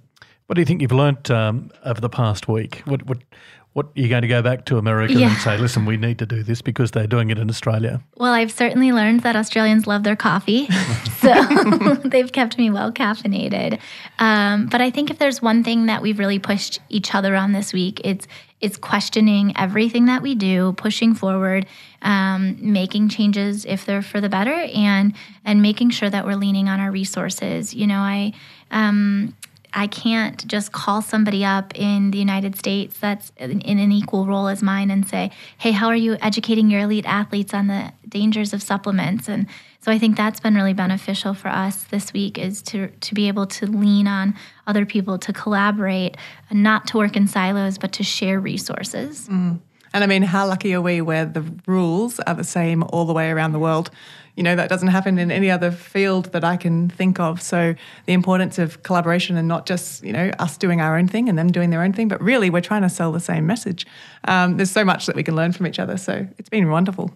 what 0.47 0.55
do 0.55 0.61
you 0.61 0.67
think 0.67 0.81
you've 0.81 0.93
learnt 0.93 1.31
um, 1.31 1.71
over 1.85 2.01
the 2.01 2.09
past 2.09 2.49
week 2.49 2.83
what, 2.87 3.05
what 3.07 3.19
what 3.79 3.87
are 3.97 4.01
you 4.01 4.09
going 4.09 4.23
to 4.23 4.29
go 4.29 4.43
back 4.43 4.65
to 4.65 4.77
America 4.77 5.15
yeah. 5.15 5.31
and 5.31 5.39
say, 5.39 5.57
listen, 5.57 5.85
we 5.85 5.97
need 5.97 6.19
to 6.19 6.27
do 6.27 6.43
this 6.43 6.63
because 6.63 6.91
they're 6.91 7.07
doing 7.07 7.31
it 7.31 7.39
in 7.39 7.49
Australia? 7.49 8.03
Well, 8.17 8.33
I've 8.33 8.51
certainly 8.51 8.91
learned 8.91 9.21
that 9.21 9.37
Australians 9.37 9.87
love 9.87 10.03
their 10.03 10.17
coffee. 10.17 10.67
so 11.19 11.95
they've 12.05 12.33
kept 12.33 12.59
me 12.59 12.71
well 12.71 12.91
caffeinated. 12.91 13.79
Um, 14.19 14.67
but 14.67 14.81
I 14.81 14.91
think 14.91 15.11
if 15.11 15.19
there's 15.19 15.41
one 15.41 15.63
thing 15.63 15.87
that 15.87 16.03
we've 16.03 16.19
really 16.19 16.41
pushed 16.41 16.81
each 16.89 17.15
other 17.15 17.37
on 17.37 17.53
this 17.53 17.73
week, 17.73 18.01
it's 18.03 18.27
it's 18.61 18.77
questioning 18.77 19.53
everything 19.57 20.07
that 20.07 20.23
we 20.23 20.35
do, 20.35 20.73
pushing 20.73 21.15
forward, 21.15 21.67
um, 22.03 22.57
making 22.61 23.09
changes 23.09 23.65
if 23.65 23.87
they're 23.87 24.03
for 24.03 24.21
the 24.21 24.29
better, 24.29 24.55
and 24.75 25.15
and 25.45 25.63
making 25.63 25.91
sure 25.91 26.11
that 26.11 26.25
we're 26.25 26.37
leaning 26.37 26.69
on 26.69 26.81
our 26.81 26.91
resources. 26.91 27.75
You 27.75 27.87
know, 27.87 28.01
I 28.01 28.33
um, 28.71 29.35
I 29.73 29.87
can't 29.87 30.47
just 30.47 30.73
call 30.73 31.03
somebody 31.03 31.45
up 31.45 31.73
in 31.75 32.11
the 32.11 32.19
United 32.19 32.57
States 32.57 32.99
that's 32.99 33.33
in, 33.37 33.61
an 33.61 33.93
equal 33.93 34.27
role 34.27 34.49
as 34.49 34.63
mine 34.63 34.91
and 34.91 35.07
say, 35.07 35.31
"Hey, 35.59 35.73
how 35.73 35.89
are 35.89 35.97
you 35.97 36.17
educating 36.21 36.71
your 36.71 36.81
elite 36.81 37.07
athletes 37.07 37.53
on 37.53 37.67
the 37.67 37.93
dangers 38.09 38.53
of 38.53 38.63
supplements?" 38.63 39.29
And 39.29 39.47
so 39.81 39.93
I 39.93 39.99
think 39.99 40.17
that's 40.17 40.41
been 40.41 40.55
really 40.55 40.73
beneficial 40.73 41.35
for 41.35 41.49
us 41.49 41.85
this 41.85 42.13
week 42.13 42.39
is 42.39 42.63
to 42.63 42.89
to 42.89 43.15
be 43.15 43.29
able 43.29 43.47
to 43.47 43.67
lean 43.67 44.07
on 44.07 44.35
other 44.67 44.87
people 44.87 45.19
to 45.19 45.33
collaborate, 45.33 46.17
not 46.51 46.87
to 46.89 46.97
work 46.97 47.17
in 47.17 47.27
silos, 47.27 47.79
but 47.79 47.93
to 47.93 48.03
share 48.03 48.41
resources. 48.41 49.29
Mm. 49.29 49.61
And 49.93 50.05
I 50.05 50.07
mean, 50.07 50.23
how 50.23 50.47
lucky 50.47 50.75
are 50.75 50.83
we 50.83 51.01
where 51.01 51.25
the 51.25 51.45
rules 51.67 52.21
are 52.21 52.35
the 52.35 52.45
same 52.45 52.83
all 52.85 53.05
the 53.05 53.13
way 53.13 53.31
around 53.31 53.53
the 53.53 53.59
world? 53.59 53.91
you 54.39 54.45
know 54.45 54.55
that 54.55 54.69
doesn't 54.69 54.89
happen 54.89 55.19
in 55.19 55.33
any 55.33 55.51
other 55.51 55.73
field 55.73 56.27
that 56.27 56.45
I 56.45 56.57
can 56.57 56.89
think 56.89 57.19
of. 57.19 57.43
So 57.43 57.75
the 58.07 58.13
importance 58.13 58.57
of 58.57 58.85
collaboration 58.85 59.37
and 59.37 59.49
not 59.49 59.67
just 59.67 60.05
you 60.05 60.13
know 60.13 60.31
us 60.39 60.57
doing 60.57 60.81
our 60.81 60.97
own 60.97 61.09
thing 61.09 61.29
and 61.29 61.37
them 61.37 61.51
doing 61.51 61.71
their 61.71 61.83
own 61.83 61.93
thing, 61.93 62.07
but 62.07 62.23
really 62.23 62.49
we're 62.49 62.61
trying 62.61 62.83
to 62.83 62.89
sell 62.89 63.11
the 63.11 63.19
same 63.19 63.49
message. 63.49 63.85
Um, 64.29 64.57
there's 64.57 64.71
so 64.71 64.85
much 64.85 65.07
that 65.07 65.17
we 65.17 65.25
can 65.25 65.35
learn 65.35 65.51
from 65.51 65.67
each 65.67 65.81
other. 65.81 65.97
So 65.97 66.29
it's 66.39 66.49
been 66.49 66.71
wonderful. 66.71 67.11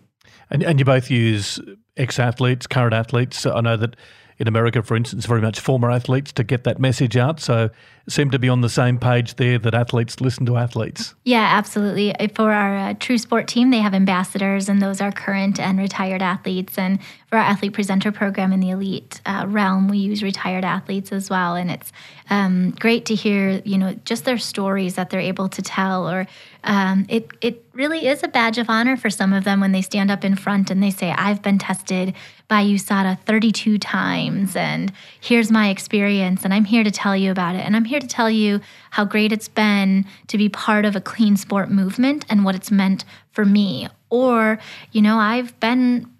And, 0.50 0.64
and 0.64 0.81
you 0.81 0.85
both 0.85 1.12
use 1.12 1.61
ex 1.97 2.19
athletes, 2.19 2.67
current 2.67 2.93
athletes. 2.93 3.47
I 3.47 3.61
know 3.61 3.76
that 3.76 3.95
in 4.39 4.49
America, 4.49 4.83
for 4.83 4.97
instance, 4.97 5.27
very 5.27 5.41
much 5.41 5.61
former 5.61 5.91
athletes 5.91 6.33
to 6.33 6.45
get 6.45 6.65
that 6.65 6.79
message 6.79 7.17
out. 7.17 7.41
So 7.41 7.71
seem 8.09 8.31
to 8.31 8.39
be 8.39 8.49
on 8.49 8.61
the 8.62 8.69
same 8.69 8.99
page 8.99 9.37
there 9.37 9.59
that 9.59 9.75
athletes 9.75 10.21
listen 10.21 10.45
to 10.47 10.57
athletes. 10.57 11.15
Yeah, 11.25 11.49
absolutely. 11.53 12.15
For 12.35 12.51
our 12.51 12.77
uh, 12.77 12.95
True 12.95 13.19
Sport 13.19 13.47
team, 13.47 13.71
they 13.71 13.79
have 13.79 13.95
ambassadors, 13.95 14.69
and 14.69 14.83
those 14.83 15.01
are 15.01 15.12
current 15.12 15.61
and 15.61 15.79
retired 15.79 16.23
athletes. 16.23 16.77
And 16.77 16.99
for 17.29 17.37
our 17.37 17.45
athlete 17.45 17.73
presenter 17.73 18.11
program 18.11 18.53
in 18.53 18.61
the 18.61 18.71
elite 18.71 19.21
uh, 19.25 19.45
realm, 19.47 19.89
we 19.89 19.99
use 19.99 20.23
retired 20.23 20.65
athletes 20.65 21.12
as 21.12 21.31
well. 21.31 21.55
And 21.55 21.71
it's 21.71 21.93
um, 22.29 22.73
great 22.73 23.07
to 23.07 23.15
hear, 23.15 23.62
you 23.65 23.79
know, 23.79 23.95
just 24.05 24.25
their 24.25 24.39
stories 24.39 24.97
that 24.97 25.11
they're 25.11 25.21
able 25.21 25.49
to 25.51 25.62
tell. 25.62 26.11
Or 26.11 26.27
um, 26.64 27.07
it 27.09 27.28
it 27.40 27.64
really 27.73 28.07
is 28.07 28.23
a 28.23 28.28
badge 28.28 28.59
of 28.59 28.71
honor 28.71 28.97
for 28.97 29.11
some 29.11 29.33
of 29.33 29.45
them 29.45 29.61
when 29.61 29.73
they 29.73 29.83
stand 29.83 30.11
up 30.11 30.25
in 30.25 30.37
front 30.37 30.71
and 30.71 30.83
they 30.83 30.90
say, 30.90 31.11
"I've 31.11 31.42
been 31.42 31.59
tested 31.59 32.14
by 32.49 32.62
USADA 32.62 33.19
32 33.21 33.78
times, 33.78 34.54
and 34.54 34.92
here's 35.21 35.50
my 35.50 35.71
experience, 35.71 36.45
and 36.45 36.52
I'm 36.52 36.66
here 36.66 36.85
to 36.85 36.90
tell 36.90 37.16
you 37.16 37.31
about 37.31 37.54
it. 37.54 37.64
And 37.64 37.75
I'm 37.75 37.87
here 37.87 38.00
to 38.00 38.07
tell 38.07 38.31
you 38.31 38.61
how 38.90 39.04
great 39.04 39.33
it's 39.33 39.49
been 39.49 40.04
to 40.28 40.38
be 40.38 40.49
part 40.49 40.85
of 40.85 40.95
a 40.95 41.00
clean 41.00 41.37
sport 41.37 41.71
movement 41.71 42.25
and 42.28 42.45
what 42.45 42.54
it's 42.54 42.71
meant 42.71 43.04
for 43.33 43.45
me. 43.45 43.88
Or, 44.11 44.59
you 44.92 45.02
know, 45.02 45.19
I've 45.19 45.59
been 45.61 46.12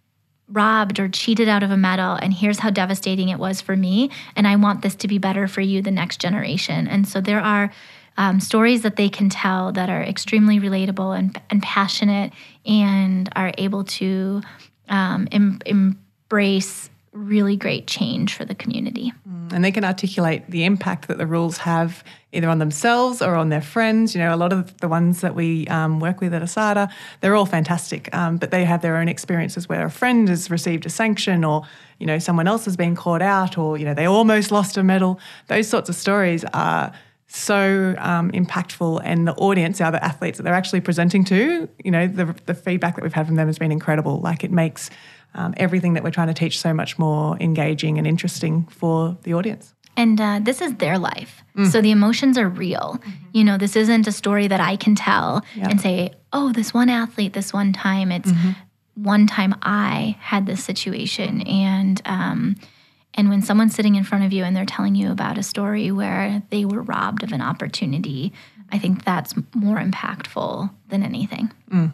robbed 0.49 0.99
or 0.99 1.09
cheated 1.09 1.49
out 1.49 1.63
of 1.63 1.71
a 1.71 1.77
medal 1.77 2.15
and 2.15 2.33
here's 2.33 2.59
how 2.59 2.71
devastating 2.71 3.31
it 3.31 3.39
was 3.39 3.63
for 3.63 3.75
me 3.75 4.11
and 4.37 4.47
i 4.47 4.55
want 4.55 4.83
this 4.83 4.95
to 4.95 5.09
be 5.09 5.17
better 5.17 5.49
for 5.49 5.63
you 5.63 5.81
the 5.81 5.91
next 5.91 6.21
generation 6.21 6.87
and 6.87 7.09
so 7.09 7.23
there 7.23 7.41
are 7.41 7.73
um, 8.17 8.41
stories 8.41 8.83
that 8.83 8.97
they 8.97 9.09
can 9.09 9.29
tell 9.29 9.73
that 9.73 9.89
are 9.89 10.03
extremely 10.03 10.59
relatable 10.59 11.17
and, 11.19 11.41
and 11.51 11.63
passionate 11.63 12.33
and 12.67 13.29
are 13.35 13.53
able 13.59 13.85
to 13.85 14.43
um, 14.89 15.29
em- 15.33 15.61
em- 15.67 15.99
embrace 16.33 16.89
really 17.13 17.59
great 17.59 17.87
change 17.87 18.35
for 18.35 18.47
the 18.47 18.55
community. 18.55 19.13
Mm, 19.29 19.53
and 19.53 19.63
they 19.63 19.71
can 19.71 19.85
articulate 19.85 20.51
the 20.51 20.65
impact 20.65 21.09
that 21.09 21.19
the 21.19 21.27
rules 21.27 21.59
have 21.59 22.03
either 22.33 22.49
on 22.49 22.59
themselves 22.59 23.21
or 23.21 23.35
on 23.35 23.51
their 23.51 23.61
friends. 23.61 24.15
You 24.15 24.23
know, 24.23 24.35
a 24.35 24.37
lot 24.37 24.51
of 24.51 24.75
the 24.79 24.89
ones 24.89 25.21
that 25.21 25.35
we 25.35 25.67
um, 25.67 26.01
work 26.01 26.23
with 26.23 26.33
at 26.33 26.41
ASADA, 26.41 26.91
they're 27.21 27.35
all 27.35 27.45
fantastic, 27.45 28.15
um, 28.15 28.39
but 28.39 28.51
they 28.51 28.65
have 28.65 28.81
their 28.81 28.97
own 28.97 29.09
experiences 29.09 29.69
where 29.69 29.85
a 29.85 29.91
friend 29.91 30.27
has 30.31 30.51
received 30.51 30.87
a 30.87 30.91
sanction 30.91 31.45
or, 31.45 31.65
you 31.99 32.07
know, 32.07 32.19
someone 32.19 32.49
else 32.49 32.65
has 32.65 32.79
been 32.79 32.97
caught 32.97 33.21
out 33.21 33.59
or, 33.59 33.77
you 33.77 33.85
know, 33.85 33.93
they 33.93 34.07
almost 34.07 34.51
lost 34.51 34.79
a 34.79 34.83
medal. 34.83 35.21
Those 35.49 35.69
sorts 35.69 35.91
of 35.91 35.95
stories 35.95 36.47
are 36.55 36.93
so 37.27 37.95
um, 37.99 38.31
impactful 38.33 39.01
and 39.05 39.27
the 39.27 39.33
audience, 39.35 39.79
the 39.79 39.87
other 39.87 39.99
athletes 40.03 40.37
that 40.39 40.43
they're 40.43 40.53
actually 40.53 40.83
presenting 40.83 41.25
to, 41.25 41.69
you 41.83 41.91
know, 41.91 42.07
the, 42.07 42.35
the 42.47 42.55
feedback 42.55 42.97
that 42.97 43.03
we've 43.03 43.13
had 43.13 43.27
from 43.27 43.37
them 43.37 43.47
has 43.47 43.59
been 43.59 43.73
incredible. 43.73 44.21
Like 44.21 44.45
it 44.45 44.51
makes 44.51 44.91
um, 45.35 45.55
everything 45.57 45.95
that 45.95 46.05
we're 46.05 46.11
trying 46.11 46.29
to 46.29 46.35
teach 46.35 46.61
so 46.61 46.75
much 46.75 46.99
more 46.99 47.39
engaging 47.41 47.97
and 47.97 48.07
interesting 48.07 48.67
for 48.67 49.17
the 49.23 49.33
audience. 49.33 49.75
And 49.97 50.21
uh, 50.21 50.41
this 50.43 50.61
is 50.61 50.75
their 50.77 50.99
life. 50.99 51.43
Mm. 51.57 51.71
So 51.71 51.81
the 51.81 51.91
emotions 51.91 52.37
are 52.39 52.49
real. 52.49 52.99
Mm-hmm. 52.99 53.11
You 53.33 53.45
know, 53.45 53.59
this 53.59 53.77
isn't 53.77 54.07
a 54.07 54.13
story 54.13 54.49
that 54.49 54.61
I 54.61 54.77
can 54.77 54.95
tell 54.95 55.43
and 55.61 55.81
say, 55.81 56.13
oh, 56.33 56.53
this 56.53 56.73
one 56.73 56.89
athlete, 56.89 57.33
this 57.33 57.53
one 57.53 57.73
time. 57.73 58.11
It's 58.11 58.31
mm-hmm. 58.31 58.53
one 58.95 59.27
time 59.27 59.55
I 59.63 60.17
had 60.21 60.47
this 60.47 60.65
situation. 60.65 61.43
And, 61.43 62.01
um, 62.05 62.57
and 63.15 63.29
when 63.29 63.43
someone's 63.43 63.75
sitting 63.75 63.95
in 63.95 64.05
front 64.05 64.25
of 64.25 64.33
you 64.33 64.45
and 64.45 64.57
they're 64.57 64.65
telling 64.65 64.95
you 64.95 65.11
about 65.11 65.39
a 65.39 65.43
story 65.43 65.91
where 65.91 66.43
they 66.51 66.65
were 66.65 66.83
robbed 66.83 67.23
of 67.23 67.33
an 67.33 67.43
opportunity, 67.43 68.33
I 68.71 68.79
think 68.79 69.05
that's 69.05 69.35
more 69.55 69.79
impactful 69.79 70.71
than 70.89 71.03
anything. 71.03 71.53
Mm. 71.71 71.93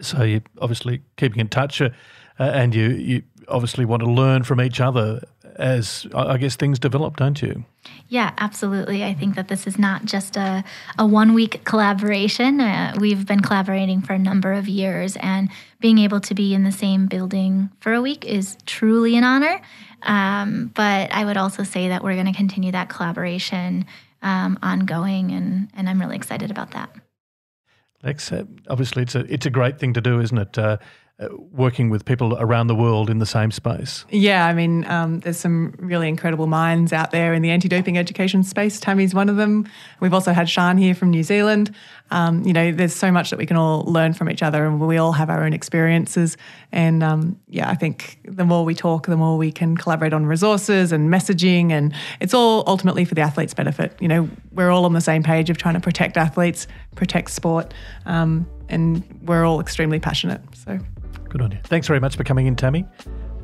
So 0.00 0.22
you're 0.22 0.42
obviously 0.60 1.02
keeping 1.16 1.40
in 1.40 1.48
touch. 1.48 1.80
Uh, 1.80 1.90
uh, 2.38 2.44
and 2.44 2.74
you 2.74 2.90
you 2.90 3.22
obviously 3.48 3.84
want 3.84 4.02
to 4.02 4.10
learn 4.10 4.42
from 4.42 4.60
each 4.60 4.80
other 4.80 5.22
as 5.56 6.06
I 6.14 6.38
guess 6.38 6.56
things 6.56 6.78
develop, 6.78 7.16
don't 7.16 7.40
you? 7.42 7.64
Yeah, 8.08 8.32
absolutely. 8.38 9.02
I 9.04 9.14
think 9.14 9.34
that 9.34 9.48
this 9.48 9.66
is 9.66 9.78
not 9.78 10.04
just 10.04 10.36
a, 10.36 10.62
a 10.98 11.06
one 11.06 11.34
week 11.34 11.64
collaboration. 11.64 12.60
Uh, 12.60 12.94
we've 13.00 13.26
been 13.26 13.40
collaborating 13.40 14.02
for 14.02 14.12
a 14.12 14.18
number 14.18 14.52
of 14.52 14.68
years, 14.68 15.16
and 15.16 15.50
being 15.80 15.98
able 15.98 16.20
to 16.20 16.34
be 16.34 16.54
in 16.54 16.62
the 16.62 16.72
same 16.72 17.06
building 17.06 17.70
for 17.80 17.92
a 17.92 18.00
week 18.00 18.24
is 18.24 18.56
truly 18.66 19.16
an 19.16 19.24
honor. 19.24 19.60
Um, 20.02 20.70
but 20.74 21.12
I 21.12 21.24
would 21.24 21.36
also 21.36 21.62
say 21.62 21.88
that 21.88 22.04
we're 22.04 22.14
going 22.14 22.26
to 22.26 22.32
continue 22.32 22.72
that 22.72 22.88
collaboration 22.88 23.86
um, 24.22 24.58
ongoing, 24.62 25.32
and, 25.32 25.68
and 25.74 25.88
I'm 25.88 26.00
really 26.00 26.16
excited 26.16 26.50
about 26.50 26.72
that. 26.72 26.90
Lex, 28.02 28.32
obviously 28.68 29.04
it's 29.04 29.14
a 29.14 29.20
it's 29.32 29.46
a 29.46 29.50
great 29.50 29.78
thing 29.78 29.94
to 29.94 30.00
do, 30.00 30.20
isn't 30.20 30.38
it? 30.38 30.58
Uh, 30.58 30.78
working 31.52 31.90
with 31.90 32.04
people 32.04 32.36
around 32.38 32.66
the 32.66 32.74
world 32.74 33.08
in 33.08 33.18
the 33.18 33.26
same 33.26 33.50
space. 33.50 34.04
Yeah, 34.10 34.46
I 34.46 34.54
mean, 34.54 34.84
um, 34.86 35.20
there's 35.20 35.38
some 35.38 35.74
really 35.78 36.08
incredible 36.08 36.46
minds 36.46 36.92
out 36.92 37.10
there 37.10 37.32
in 37.32 37.42
the 37.42 37.50
anti-doping 37.50 37.96
education 37.96 38.42
space. 38.42 38.80
Tammy's 38.80 39.14
one 39.14 39.28
of 39.28 39.36
them. 39.36 39.68
We've 40.00 40.14
also 40.14 40.32
had 40.32 40.48
Sean 40.48 40.78
here 40.78 40.94
from 40.94 41.10
New 41.10 41.22
Zealand. 41.22 41.74
Um, 42.10 42.42
you 42.44 42.52
know, 42.52 42.72
there's 42.72 42.94
so 42.94 43.12
much 43.12 43.30
that 43.30 43.38
we 43.38 43.46
can 43.46 43.56
all 43.56 43.84
learn 43.84 44.14
from 44.14 44.30
each 44.30 44.42
other, 44.42 44.66
and 44.66 44.80
we 44.80 44.96
all 44.96 45.12
have 45.12 45.30
our 45.30 45.44
own 45.44 45.52
experiences. 45.52 46.36
And 46.72 47.02
um, 47.02 47.38
yeah, 47.48 47.70
I 47.70 47.74
think 47.74 48.18
the 48.24 48.44
more 48.44 48.64
we 48.64 48.74
talk, 48.74 49.06
the 49.06 49.16
more 49.16 49.38
we 49.38 49.52
can 49.52 49.76
collaborate 49.76 50.12
on 50.12 50.26
resources 50.26 50.92
and 50.92 51.08
messaging, 51.08 51.70
and 51.70 51.94
it's 52.20 52.34
all 52.34 52.64
ultimately 52.66 53.04
for 53.04 53.14
the 53.14 53.22
athletes' 53.22 53.54
benefit. 53.54 53.96
You 54.00 54.08
know, 54.08 54.28
we're 54.52 54.70
all 54.70 54.84
on 54.84 54.92
the 54.92 55.00
same 55.00 55.22
page 55.22 55.50
of 55.50 55.56
trying 55.56 55.74
to 55.74 55.80
protect 55.80 56.16
athletes, 56.16 56.66
protect 56.96 57.30
sport, 57.30 57.72
um, 58.06 58.46
and 58.68 59.02
we're 59.24 59.44
all 59.44 59.60
extremely 59.60 60.00
passionate. 60.00 60.40
So. 60.54 60.80
Good 61.32 61.40
on 61.40 61.50
you. 61.50 61.58
Thanks 61.64 61.86
very 61.86 61.98
much 61.98 62.14
for 62.14 62.24
coming 62.24 62.46
in, 62.46 62.56
Tammy. 62.56 62.84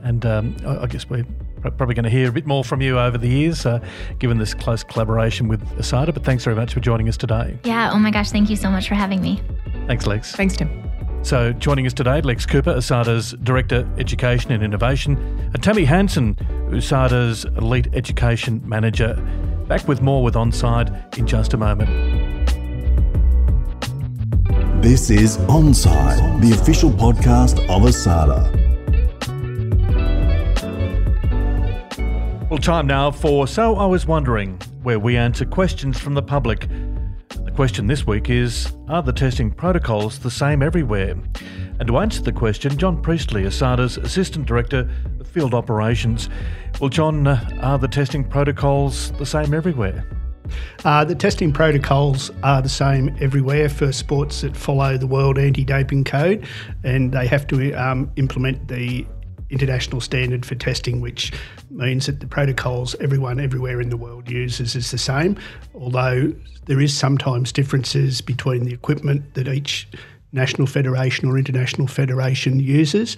And 0.02 0.26
um, 0.26 0.54
I 0.66 0.86
guess 0.86 1.08
we're 1.08 1.24
probably 1.62 1.94
going 1.94 2.04
to 2.04 2.10
hear 2.10 2.28
a 2.28 2.32
bit 2.32 2.44
more 2.44 2.62
from 2.62 2.82
you 2.82 2.98
over 2.98 3.16
the 3.16 3.28
years, 3.28 3.64
uh, 3.64 3.82
given 4.18 4.36
this 4.36 4.52
close 4.52 4.84
collaboration 4.84 5.48
with 5.48 5.66
ASADA. 5.78 6.12
But 6.12 6.22
thanks 6.22 6.44
very 6.44 6.54
much 6.54 6.74
for 6.74 6.80
joining 6.80 7.08
us 7.08 7.16
today. 7.16 7.58
Yeah. 7.64 7.90
Oh 7.90 7.98
my 7.98 8.10
gosh. 8.10 8.30
Thank 8.30 8.50
you 8.50 8.56
so 8.56 8.68
much 8.68 8.88
for 8.88 8.94
having 8.94 9.22
me. 9.22 9.40
Thanks, 9.86 10.06
Lex. 10.06 10.36
Thanks, 10.36 10.54
Tim. 10.54 10.68
So, 11.22 11.54
joining 11.54 11.86
us 11.86 11.94
today, 11.94 12.20
Lex 12.20 12.44
Cooper, 12.44 12.74
ASADA's 12.74 13.32
Director, 13.42 13.90
Education 13.96 14.52
and 14.52 14.62
Innovation, 14.62 15.16
and 15.54 15.62
Tammy 15.62 15.86
Hanson, 15.86 16.34
ASADA's 16.68 17.46
Elite 17.56 17.88
Education 17.94 18.60
Manager. 18.68 19.14
Back 19.66 19.88
with 19.88 20.02
more 20.02 20.22
with 20.22 20.34
Onside 20.34 21.16
in 21.16 21.26
just 21.26 21.54
a 21.54 21.56
moment. 21.56 21.88
This 24.80 25.10
is 25.10 25.38
Onside, 25.48 26.40
the 26.40 26.52
official 26.52 26.88
podcast 26.88 27.58
of 27.68 27.82
ASADA. 27.82 28.48
Well, 32.48 32.60
time 32.60 32.86
now 32.86 33.10
for 33.10 33.48
So 33.48 33.74
I 33.74 33.86
Was 33.86 34.06
Wondering, 34.06 34.60
where 34.84 35.00
we 35.00 35.16
answer 35.16 35.44
questions 35.44 35.98
from 35.98 36.14
the 36.14 36.22
public. 36.22 36.68
The 37.28 37.50
question 37.50 37.88
this 37.88 38.06
week 38.06 38.30
is 38.30 38.72
Are 38.86 39.02
the 39.02 39.12
testing 39.12 39.50
protocols 39.50 40.20
the 40.20 40.30
same 40.30 40.62
everywhere? 40.62 41.16
And 41.80 41.88
to 41.88 41.98
answer 41.98 42.22
the 42.22 42.32
question, 42.32 42.78
John 42.78 43.02
Priestley, 43.02 43.42
ASADA's 43.42 43.96
Assistant 43.96 44.46
Director 44.46 44.88
of 45.18 45.26
Field 45.26 45.54
Operations. 45.54 46.30
Well, 46.80 46.88
John, 46.88 47.26
uh, 47.26 47.58
are 47.60 47.78
the 47.78 47.88
testing 47.88 48.22
protocols 48.22 49.10
the 49.18 49.26
same 49.26 49.52
everywhere? 49.54 50.06
Uh, 50.84 51.04
the 51.04 51.14
testing 51.14 51.52
protocols 51.52 52.30
are 52.42 52.62
the 52.62 52.68
same 52.68 53.14
everywhere 53.20 53.68
for 53.68 53.92
sports 53.92 54.40
that 54.42 54.56
follow 54.56 54.96
the 54.96 55.06
World 55.06 55.38
Anti 55.38 55.64
Doping 55.64 56.04
Code, 56.04 56.46
and 56.84 57.12
they 57.12 57.26
have 57.26 57.46
to 57.48 57.72
um, 57.74 58.10
implement 58.16 58.68
the 58.68 59.06
international 59.50 60.00
standard 60.00 60.44
for 60.44 60.54
testing, 60.54 61.00
which 61.00 61.32
means 61.70 62.06
that 62.06 62.20
the 62.20 62.26
protocols 62.26 62.94
everyone 62.96 63.40
everywhere 63.40 63.80
in 63.80 63.88
the 63.88 63.96
world 63.96 64.30
uses 64.30 64.76
is 64.76 64.90
the 64.90 64.98
same, 64.98 65.38
although 65.74 66.32
there 66.66 66.80
is 66.80 66.96
sometimes 66.96 67.52
differences 67.52 68.20
between 68.20 68.64
the 68.64 68.72
equipment 68.72 69.34
that 69.34 69.48
each 69.48 69.88
national 70.32 70.66
federation 70.66 71.28
or 71.28 71.38
international 71.38 71.86
federation 71.86 72.60
uses 72.60 73.16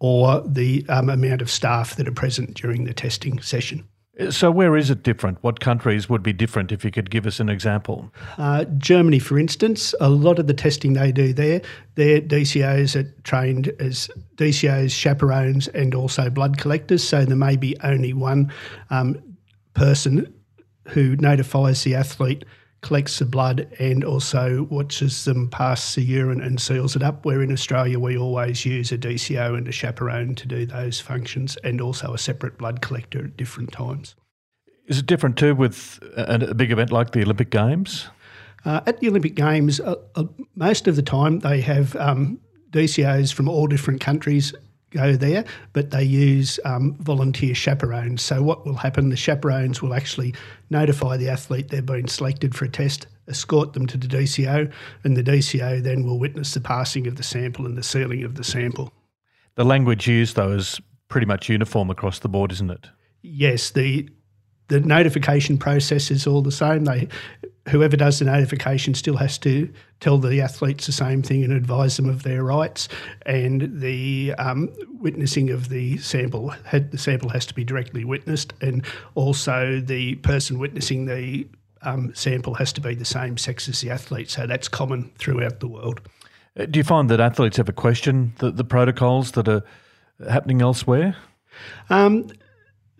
or 0.00 0.40
the 0.46 0.84
um, 0.88 1.08
amount 1.08 1.42
of 1.42 1.50
staff 1.50 1.96
that 1.96 2.08
are 2.08 2.12
present 2.12 2.54
during 2.54 2.84
the 2.84 2.94
testing 2.94 3.40
session. 3.40 3.86
So, 4.30 4.50
where 4.50 4.76
is 4.76 4.90
it 4.90 5.04
different? 5.04 5.38
What 5.42 5.60
countries 5.60 6.08
would 6.08 6.24
be 6.24 6.32
different 6.32 6.72
if 6.72 6.84
you 6.84 6.90
could 6.90 7.08
give 7.08 7.24
us 7.24 7.38
an 7.38 7.48
example? 7.48 8.12
Uh, 8.36 8.64
Germany, 8.76 9.20
for 9.20 9.38
instance, 9.38 9.94
a 10.00 10.10
lot 10.10 10.40
of 10.40 10.48
the 10.48 10.54
testing 10.54 10.94
they 10.94 11.12
do 11.12 11.32
there, 11.32 11.62
their 11.94 12.20
DCOs 12.20 12.96
are 12.96 13.08
trained 13.22 13.68
as 13.78 14.10
DCOs, 14.34 14.90
chaperones, 14.90 15.68
and 15.68 15.94
also 15.94 16.30
blood 16.30 16.58
collectors. 16.58 17.06
So, 17.06 17.24
there 17.24 17.36
may 17.36 17.56
be 17.56 17.76
only 17.84 18.12
one 18.12 18.52
um, 18.90 19.22
person 19.74 20.34
who 20.88 21.14
notifies 21.16 21.84
the 21.84 21.94
athlete 21.94 22.44
collects 22.88 23.18
the 23.18 23.26
blood 23.26 23.68
and 23.78 24.02
also 24.02 24.62
watches 24.70 25.26
them 25.26 25.46
pass 25.50 25.94
the 25.94 26.00
urine 26.00 26.40
and 26.40 26.58
seals 26.58 26.96
it 26.96 27.02
up. 27.02 27.22
Where 27.26 27.42
in 27.42 27.52
Australia, 27.52 27.98
we 27.98 28.16
always 28.16 28.64
use 28.64 28.90
a 28.92 28.96
DCO 28.96 29.58
and 29.58 29.68
a 29.68 29.72
chaperone 29.72 30.34
to 30.36 30.48
do 30.48 30.64
those 30.64 30.98
functions 30.98 31.58
and 31.62 31.82
also 31.82 32.14
a 32.14 32.18
separate 32.18 32.56
blood 32.56 32.80
collector 32.80 33.26
at 33.26 33.36
different 33.36 33.72
times. 33.72 34.14
Is 34.86 34.98
it 34.98 35.04
different 35.04 35.36
too 35.36 35.54
with 35.54 36.00
a, 36.16 36.54
big 36.54 36.72
event 36.72 36.90
like 36.90 37.10
the 37.10 37.20
Olympic 37.20 37.50
Games? 37.50 38.06
Uh, 38.64 38.80
at 38.86 39.00
the 39.00 39.08
Olympic 39.08 39.34
Games, 39.34 39.80
uh, 39.80 39.96
uh, 40.14 40.24
most 40.54 40.88
of 40.88 40.96
the 40.96 41.02
time 41.02 41.40
they 41.40 41.60
have 41.60 41.94
um, 41.96 42.40
DCOs 42.70 43.34
from 43.34 43.50
all 43.50 43.66
different 43.66 44.00
countries 44.00 44.54
go 44.90 45.16
there, 45.16 45.44
but 45.72 45.90
they 45.90 46.02
use 46.02 46.58
um, 46.64 46.94
volunteer 47.00 47.54
chaperones. 47.54 48.22
So, 48.22 48.42
what 48.42 48.66
will 48.66 48.74
happen? 48.74 49.08
The 49.08 49.16
chaperones 49.16 49.82
will 49.82 49.94
actually 49.94 50.34
notify 50.70 51.16
the 51.16 51.28
athlete 51.28 51.68
they've 51.68 51.84
been 51.84 52.08
selected 52.08 52.54
for 52.54 52.64
a 52.64 52.68
test, 52.68 53.06
escort 53.28 53.72
them 53.72 53.86
to 53.86 53.96
the 53.96 54.06
DCO, 54.06 54.72
and 55.04 55.16
the 55.16 55.22
DCO 55.22 55.82
then 55.82 56.04
will 56.04 56.18
witness 56.18 56.54
the 56.54 56.60
passing 56.60 57.06
of 57.06 57.16
the 57.16 57.22
sample 57.22 57.66
and 57.66 57.76
the 57.76 57.82
sealing 57.82 58.24
of 58.24 58.34
the 58.34 58.44
sample. 58.44 58.92
The 59.56 59.64
language 59.64 60.06
used, 60.06 60.36
though, 60.36 60.52
is 60.52 60.80
pretty 61.08 61.26
much 61.26 61.48
uniform 61.48 61.90
across 61.90 62.20
the 62.20 62.28
board, 62.28 62.52
isn't 62.52 62.70
it? 62.70 62.88
Yes, 63.22 63.70
the 63.70 64.08
the 64.68 64.80
notification 64.80 65.58
process 65.58 66.10
is 66.10 66.26
all 66.26 66.42
the 66.42 66.52
same. 66.52 66.84
They 66.84 67.08
whoever 67.68 67.96
does 67.96 68.18
the 68.18 68.24
notification 68.24 68.94
still 68.94 69.16
has 69.16 69.38
to 69.38 69.72
tell 70.00 70.18
the 70.18 70.40
athletes 70.40 70.86
the 70.86 70.92
same 70.92 71.22
thing 71.22 71.44
and 71.44 71.52
advise 71.52 71.96
them 71.96 72.08
of 72.08 72.22
their 72.22 72.42
rights. 72.42 72.88
And 73.26 73.80
the 73.80 74.34
um, 74.38 74.72
witnessing 75.00 75.50
of 75.50 75.68
the 75.68 75.98
sample, 75.98 76.48
had, 76.64 76.90
the 76.90 76.98
sample 76.98 77.28
has 77.30 77.46
to 77.46 77.54
be 77.54 77.64
directly 77.64 78.04
witnessed, 78.04 78.52
and 78.60 78.84
also 79.14 79.80
the 79.80 80.16
person 80.16 80.58
witnessing 80.58 81.06
the 81.06 81.46
um, 81.82 82.14
sample 82.14 82.54
has 82.54 82.72
to 82.74 82.80
be 82.80 82.94
the 82.94 83.04
same 83.04 83.36
sex 83.36 83.68
as 83.68 83.80
the 83.80 83.90
athlete. 83.90 84.30
So 84.30 84.46
that's 84.46 84.68
common 84.68 85.10
throughout 85.18 85.60
the 85.60 85.68
world. 85.68 86.00
Uh, 86.58 86.66
do 86.66 86.78
you 86.78 86.84
find 86.84 87.08
that 87.10 87.20
athletes 87.20 87.58
ever 87.58 87.72
question 87.72 88.32
the, 88.38 88.50
the 88.50 88.64
protocols 88.64 89.32
that 89.32 89.48
are 89.48 89.62
happening 90.28 90.62
elsewhere? 90.62 91.16
Um, 91.90 92.28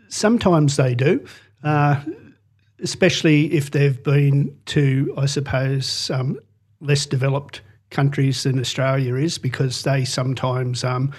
sometimes 0.09 0.77
they 0.77 0.95
do. 0.95 1.27
Uh, 1.65 2.01
especially 2.81 3.53
if 3.53 3.71
they've 3.71 4.03
been 4.03 4.57
to, 4.67 5.13
I 5.17 5.27
suppose, 5.27 6.11
um, 6.11 6.39
less 6.81 7.07
developed 7.07 7.63
countries 7.91 8.45
than 8.45 8.61
Australia 8.61 9.17
is, 9.17 9.39
because 9.39 9.83
they 9.83 10.05
sometimes 10.05 10.85
um, 10.85 11.13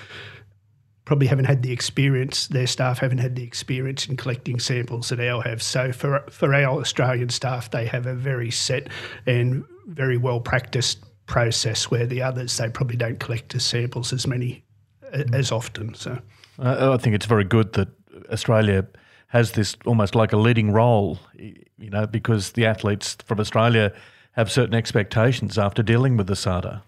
probably 1.04 1.28
haven't 1.28 1.45
had 1.45 1.63
the 1.63 1.71
experience, 1.71 2.47
their 2.47 2.67
staff 2.67 2.99
haven't 2.99 3.17
had 3.17 3.36
the 3.36 3.43
experience 3.43 4.08
in 4.08 4.15
collecting 4.15 4.60
samples 4.60 5.10
that 5.10 5.19
our 5.19 5.41
have. 5.41 5.62
So 5.62 5.91
for, 5.91 6.23
for 6.30 6.54
our 6.54 6.80
Australian 6.80 7.30
staff, 7.30 7.71
they 7.71 7.86
have 7.88 8.06
a 8.06 8.13
very 8.13 8.52
set 8.52 8.88
and 9.25 9.65
very 9.88 10.17
well 10.17 10.39
practiced 10.39 11.04
process 11.25 11.91
where 11.91 12.06
the 12.06 12.21
others, 12.21 12.56
they 12.58 12.69
probably 12.69 12.97
don't 12.97 13.19
collect 13.19 13.52
the 13.52 13.60
samples 13.60 14.13
as 14.13 14.25
many 14.25 14.63
mm. 15.12 15.36
as 15.36 15.52
often. 15.52 15.93
So 15.95 16.19
I 16.60 16.97
think 16.97 17.15
it's 17.15 17.25
very 17.25 17.43
good 17.43 17.73
that 17.73 17.89
Australia– 18.32 18.88
has 19.30 19.54
this 19.54 19.76
almost 19.86 20.15
like 20.15 20.34
a 20.34 20.38
leading 20.38 20.72
role, 20.72 21.20
you 21.38 21.89
know, 21.89 22.06
because 22.06 22.52
the 22.52 22.65
athletes 22.65 23.15
from 23.26 23.39
Australia 23.39 23.94
have 24.34 24.52
certain 24.52 24.76
expectations 24.76 25.58
after 25.58 25.82
dealing 25.82 26.18
with 26.18 26.28
the 26.28 26.36
SADA. 26.36 26.84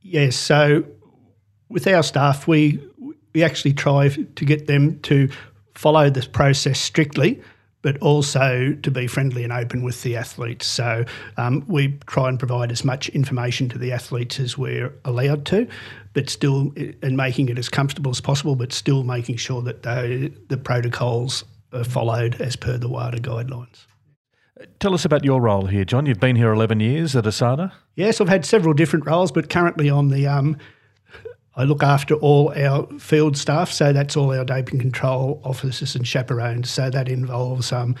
Yes, 0.00 0.36
so 0.36 0.84
with 1.68 1.86
our 1.86 2.02
staff, 2.02 2.46
we 2.46 2.80
we 3.34 3.42
actually 3.42 3.72
try 3.72 4.08
to 4.08 4.44
get 4.44 4.66
them 4.66 5.00
to 5.00 5.28
follow 5.74 6.08
this 6.08 6.26
process 6.26 6.78
strictly, 6.78 7.42
but 7.82 7.98
also 7.98 8.76
to 8.82 8.90
be 8.90 9.06
friendly 9.06 9.42
and 9.42 9.52
open 9.52 9.82
with 9.82 10.02
the 10.02 10.16
athletes. 10.16 10.66
So 10.66 11.04
um, 11.36 11.64
we 11.66 11.98
try 12.06 12.28
and 12.28 12.38
provide 12.38 12.70
as 12.70 12.84
much 12.84 13.08
information 13.08 13.68
to 13.70 13.78
the 13.78 13.92
athletes 13.92 14.38
as 14.38 14.56
we're 14.56 14.92
allowed 15.04 15.44
to 15.46 15.66
but 16.14 16.30
still 16.30 16.72
and 17.02 17.16
making 17.16 17.48
it 17.48 17.58
as 17.58 17.68
comfortable 17.68 18.10
as 18.10 18.20
possible, 18.20 18.56
but 18.56 18.72
still 18.72 19.04
making 19.04 19.36
sure 19.36 19.60
that 19.62 19.82
the, 19.82 20.32
the 20.48 20.56
protocols 20.56 21.44
are 21.72 21.84
followed 21.84 22.40
as 22.40 22.56
per 22.56 22.78
the 22.78 22.88
WADA 22.88 23.18
guidelines. 23.18 23.86
Tell 24.78 24.94
us 24.94 25.04
about 25.04 25.24
your 25.24 25.40
role 25.40 25.66
here, 25.66 25.84
John. 25.84 26.06
You've 26.06 26.20
been 26.20 26.36
here 26.36 26.52
11 26.52 26.78
years 26.78 27.16
at 27.16 27.24
ASADA. 27.24 27.72
Yes, 27.96 28.20
I've 28.20 28.28
had 28.28 28.44
several 28.46 28.72
different 28.72 29.04
roles, 29.04 29.32
but 29.32 29.50
currently 29.50 29.88
I'm 29.88 30.08
the 30.08 30.28
um, 30.28 30.56
I 31.56 31.64
look 31.64 31.82
after 31.82 32.14
all 32.14 32.52
our 32.56 32.86
field 32.98 33.36
staff, 33.36 33.70
so 33.70 33.92
that's 33.92 34.16
all 34.16 34.32
our 34.32 34.44
doping 34.44 34.78
control 34.78 35.40
officers 35.44 35.96
and 35.96 36.06
chaperones. 36.06 36.70
So 36.70 36.90
that 36.90 37.08
involves 37.08 37.72
um, 37.72 37.96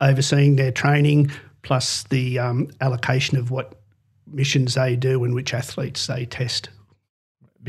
overseeing 0.00 0.56
their 0.56 0.72
training, 0.72 1.30
plus 1.62 2.02
the 2.04 2.40
um, 2.40 2.68
allocation 2.80 3.38
of 3.38 3.52
what 3.52 3.80
missions 4.26 4.74
they 4.74 4.96
do 4.96 5.22
and 5.22 5.34
which 5.34 5.54
athletes 5.54 6.08
they 6.08 6.26
test 6.26 6.68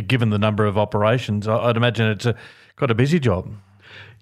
given 0.05 0.29
the 0.29 0.38
number 0.38 0.65
of 0.65 0.77
operations, 0.77 1.47
I'd 1.47 1.77
imagine 1.77 2.07
it's 2.07 2.25
a, 2.25 2.36
quite 2.75 2.91
a 2.91 2.95
busy 2.95 3.19
job. 3.19 3.49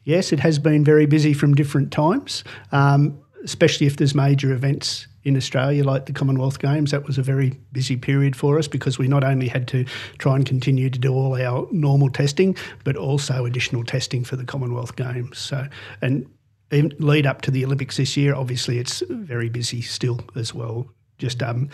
Yes, 0.04 0.32
it 0.32 0.40
has 0.40 0.60
been 0.60 0.84
very 0.84 1.08
busy 1.08 1.34
from 1.34 1.56
different 1.56 1.92
times, 1.92 2.44
um, 2.72 3.20
especially 3.44 3.88
if 3.88 3.98
there's 3.98 4.14
major 4.14 4.54
events 4.54 5.08
in 5.24 5.36
Australia, 5.36 5.84
like 5.84 6.06
the 6.06 6.14
Commonwealth 6.14 6.60
Games. 6.60 6.92
That 6.92 7.06
was 7.06 7.18
a 7.18 7.24
very 7.24 7.60
busy 7.72 7.98
period 7.98 8.36
for 8.36 8.60
us 8.60 8.68
because 8.68 9.00
we 9.00 9.08
not 9.08 9.24
only 9.24 9.48
had 9.48 9.68
to 9.70 9.84
try 10.20 10.36
and 10.36 10.46
continue 10.46 10.92
to 10.92 11.00
do 11.00 11.12
all 11.12 11.36
our 11.36 11.68
normal 11.72 12.10
testing, 12.10 12.56
but 12.84 12.96
also 12.96 13.46
additional 13.46 13.84
testing 13.84 14.24
for 14.24 14.36
the 14.36 14.46
Commonwealth 14.46 14.96
Games. 14.96 15.40
So, 15.40 15.68
and 16.02 16.30
lead 16.72 17.26
up 17.26 17.42
to 17.42 17.52
the 17.52 17.66
Olympics 17.66 17.98
this 17.98 18.16
year, 18.16 18.36
obviously 18.36 18.78
it's 18.78 19.02
very 19.10 19.50
busy 19.50 19.82
still 19.82 20.20
as 20.36 20.54
well. 20.54 20.88
Just 21.18 21.42
um, 21.42 21.70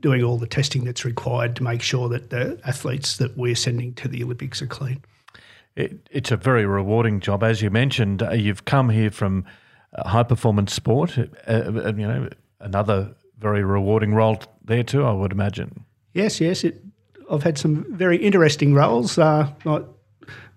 doing 0.00 0.22
all 0.22 0.38
the 0.38 0.46
testing 0.46 0.84
that's 0.84 1.04
required 1.04 1.56
to 1.56 1.62
make 1.62 1.82
sure 1.82 2.08
that 2.08 2.30
the 2.30 2.60
athletes 2.64 3.18
that 3.18 3.36
we're 3.36 3.54
sending 3.54 3.94
to 3.94 4.08
the 4.08 4.22
Olympics 4.22 4.62
are 4.62 4.66
clean. 4.66 5.02
It, 5.76 6.08
it's 6.10 6.30
a 6.30 6.36
very 6.36 6.66
rewarding 6.66 7.20
job, 7.20 7.42
as 7.42 7.62
you 7.62 7.70
mentioned. 7.70 8.22
Uh, 8.22 8.32
you've 8.32 8.64
come 8.64 8.88
here 8.88 9.10
from 9.10 9.44
high 9.96 10.22
performance 10.22 10.72
sport. 10.72 11.18
Uh, 11.18 11.22
uh, 11.46 11.92
you 11.96 12.06
know, 12.06 12.28
another 12.58 13.14
very 13.38 13.64
rewarding 13.64 14.14
role 14.14 14.40
there 14.64 14.82
too. 14.82 15.04
I 15.04 15.12
would 15.12 15.32
imagine. 15.32 15.84
Yes, 16.12 16.40
yes. 16.40 16.64
It, 16.64 16.82
I've 17.30 17.42
had 17.42 17.58
some 17.58 17.86
very 17.96 18.16
interesting 18.16 18.74
roles. 18.74 19.16
Uh, 19.16 19.50
my, 19.64 19.82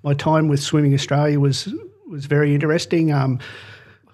my 0.04 0.14
time 0.14 0.48
with 0.48 0.62
Swimming 0.62 0.94
Australia 0.94 1.40
was 1.40 1.74
was 2.08 2.26
very 2.26 2.54
interesting. 2.54 3.12
Um, 3.12 3.40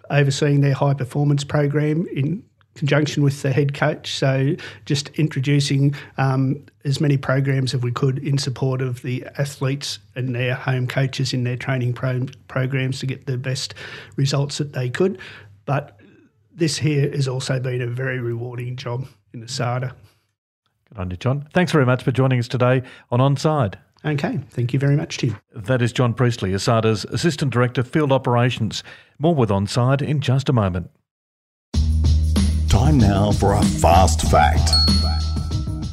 overseeing 0.09 0.61
their 0.61 0.73
high 0.73 0.93
performance 0.93 1.43
program 1.43 2.07
in 2.07 2.43
conjunction 2.79 3.21
with 3.23 3.41
the 3.41 3.51
head 3.51 3.73
coach. 3.73 4.13
So 4.13 4.55
just 4.85 5.09
introducing 5.09 5.93
um, 6.17 6.65
as 6.85 6.99
many 6.99 7.17
programs 7.17 7.73
as 7.73 7.81
we 7.81 7.91
could 7.91 8.19
in 8.19 8.37
support 8.37 8.81
of 8.81 9.01
the 9.01 9.25
athletes 9.37 9.99
and 10.15 10.33
their 10.33 10.55
home 10.55 10.87
coaches 10.87 11.33
in 11.33 11.43
their 11.43 11.57
training 11.57 11.93
pro- 11.93 12.25
programs 12.47 12.99
to 13.01 13.05
get 13.05 13.25
the 13.25 13.37
best 13.37 13.75
results 14.15 14.57
that 14.57 14.73
they 14.73 14.89
could. 14.89 15.19
But 15.65 15.99
this 16.51 16.77
here 16.77 17.11
has 17.11 17.27
also 17.27 17.59
been 17.59 17.81
a 17.81 17.87
very 17.87 18.19
rewarding 18.19 18.75
job 18.75 19.07
in 19.33 19.41
the 19.41 19.47
SADA. 19.47 19.93
Good 20.89 20.97
on 20.97 21.11
you, 21.11 21.17
John. 21.17 21.47
Thanks 21.53 21.71
very 21.71 21.85
much 21.85 22.03
for 22.03 22.11
joining 22.11 22.39
us 22.39 22.47
today 22.47 22.81
on 23.11 23.19
Onside. 23.19 23.75
Okay, 24.05 24.39
thank 24.51 24.71
you 24.73 24.79
very 24.79 24.95
much, 24.95 25.17
Tim. 25.17 25.37
That 25.53 25.81
is 25.81 25.91
John 25.91 26.13
Priestley, 26.13 26.51
ASADA's 26.51 27.03
Assistant 27.05 27.51
Director, 27.51 27.83
Field 27.83 28.13
Operations. 28.13 28.81
More 29.19 29.35
with 29.35 29.49
Onside 29.49 30.01
in 30.01 30.21
just 30.21 30.47
a 30.47 30.53
moment. 30.53 30.89
Time 32.79 32.97
now 32.97 33.33
for 33.33 33.55
a 33.55 33.61
fast 33.61 34.21
fact. 34.31 34.71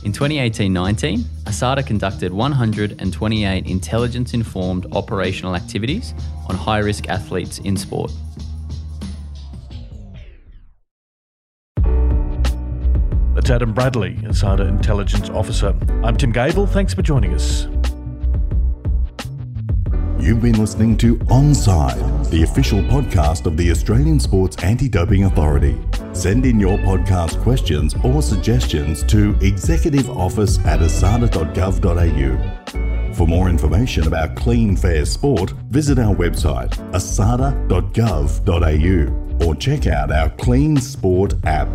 In 0.04 0.12
2018 0.12 0.72
19, 0.72 1.18
ASADA 1.44 1.84
conducted 1.84 2.32
128 2.32 3.66
intelligence 3.66 4.34
informed 4.34 4.86
operational 4.92 5.56
activities 5.56 6.14
on 6.48 6.54
high 6.54 6.78
risk 6.78 7.08
athletes 7.08 7.58
in 7.58 7.76
sport. 7.76 8.12
That's 13.34 13.50
Adam 13.50 13.74
Bradley, 13.74 14.14
ASADA 14.22 14.68
Intelligence 14.68 15.28
Officer. 15.28 15.74
I'm 16.04 16.16
Tim 16.16 16.30
Gavel. 16.30 16.68
Thanks 16.68 16.94
for 16.94 17.02
joining 17.02 17.34
us. 17.34 17.64
You've 20.20 20.40
been 20.40 20.58
listening 20.60 20.96
to 20.98 21.16
Onside, 21.16 22.30
the 22.30 22.44
official 22.44 22.78
podcast 22.78 23.46
of 23.46 23.56
the 23.56 23.72
Australian 23.72 24.20
Sports 24.20 24.56
Anti 24.62 24.88
Doping 24.88 25.24
Authority. 25.24 25.76
Send 26.16 26.46
in 26.46 26.58
your 26.58 26.78
podcast 26.78 27.38
questions 27.42 27.94
or 28.02 28.22
suggestions 28.22 29.04
to 29.04 29.36
executive 29.42 30.08
office 30.08 30.58
at 30.60 30.80
asada.gov.au. 30.80 33.12
For 33.12 33.26
more 33.26 33.50
information 33.50 34.06
about 34.06 34.34
clean, 34.34 34.76
fair 34.76 35.04
sport, 35.04 35.50
visit 35.68 35.98
our 35.98 36.14
website 36.14 36.70
asada.gov.au 36.92 39.46
or 39.46 39.54
check 39.56 39.86
out 39.86 40.10
our 40.10 40.30
Clean 40.30 40.78
Sport 40.78 41.34
app. 41.44 41.68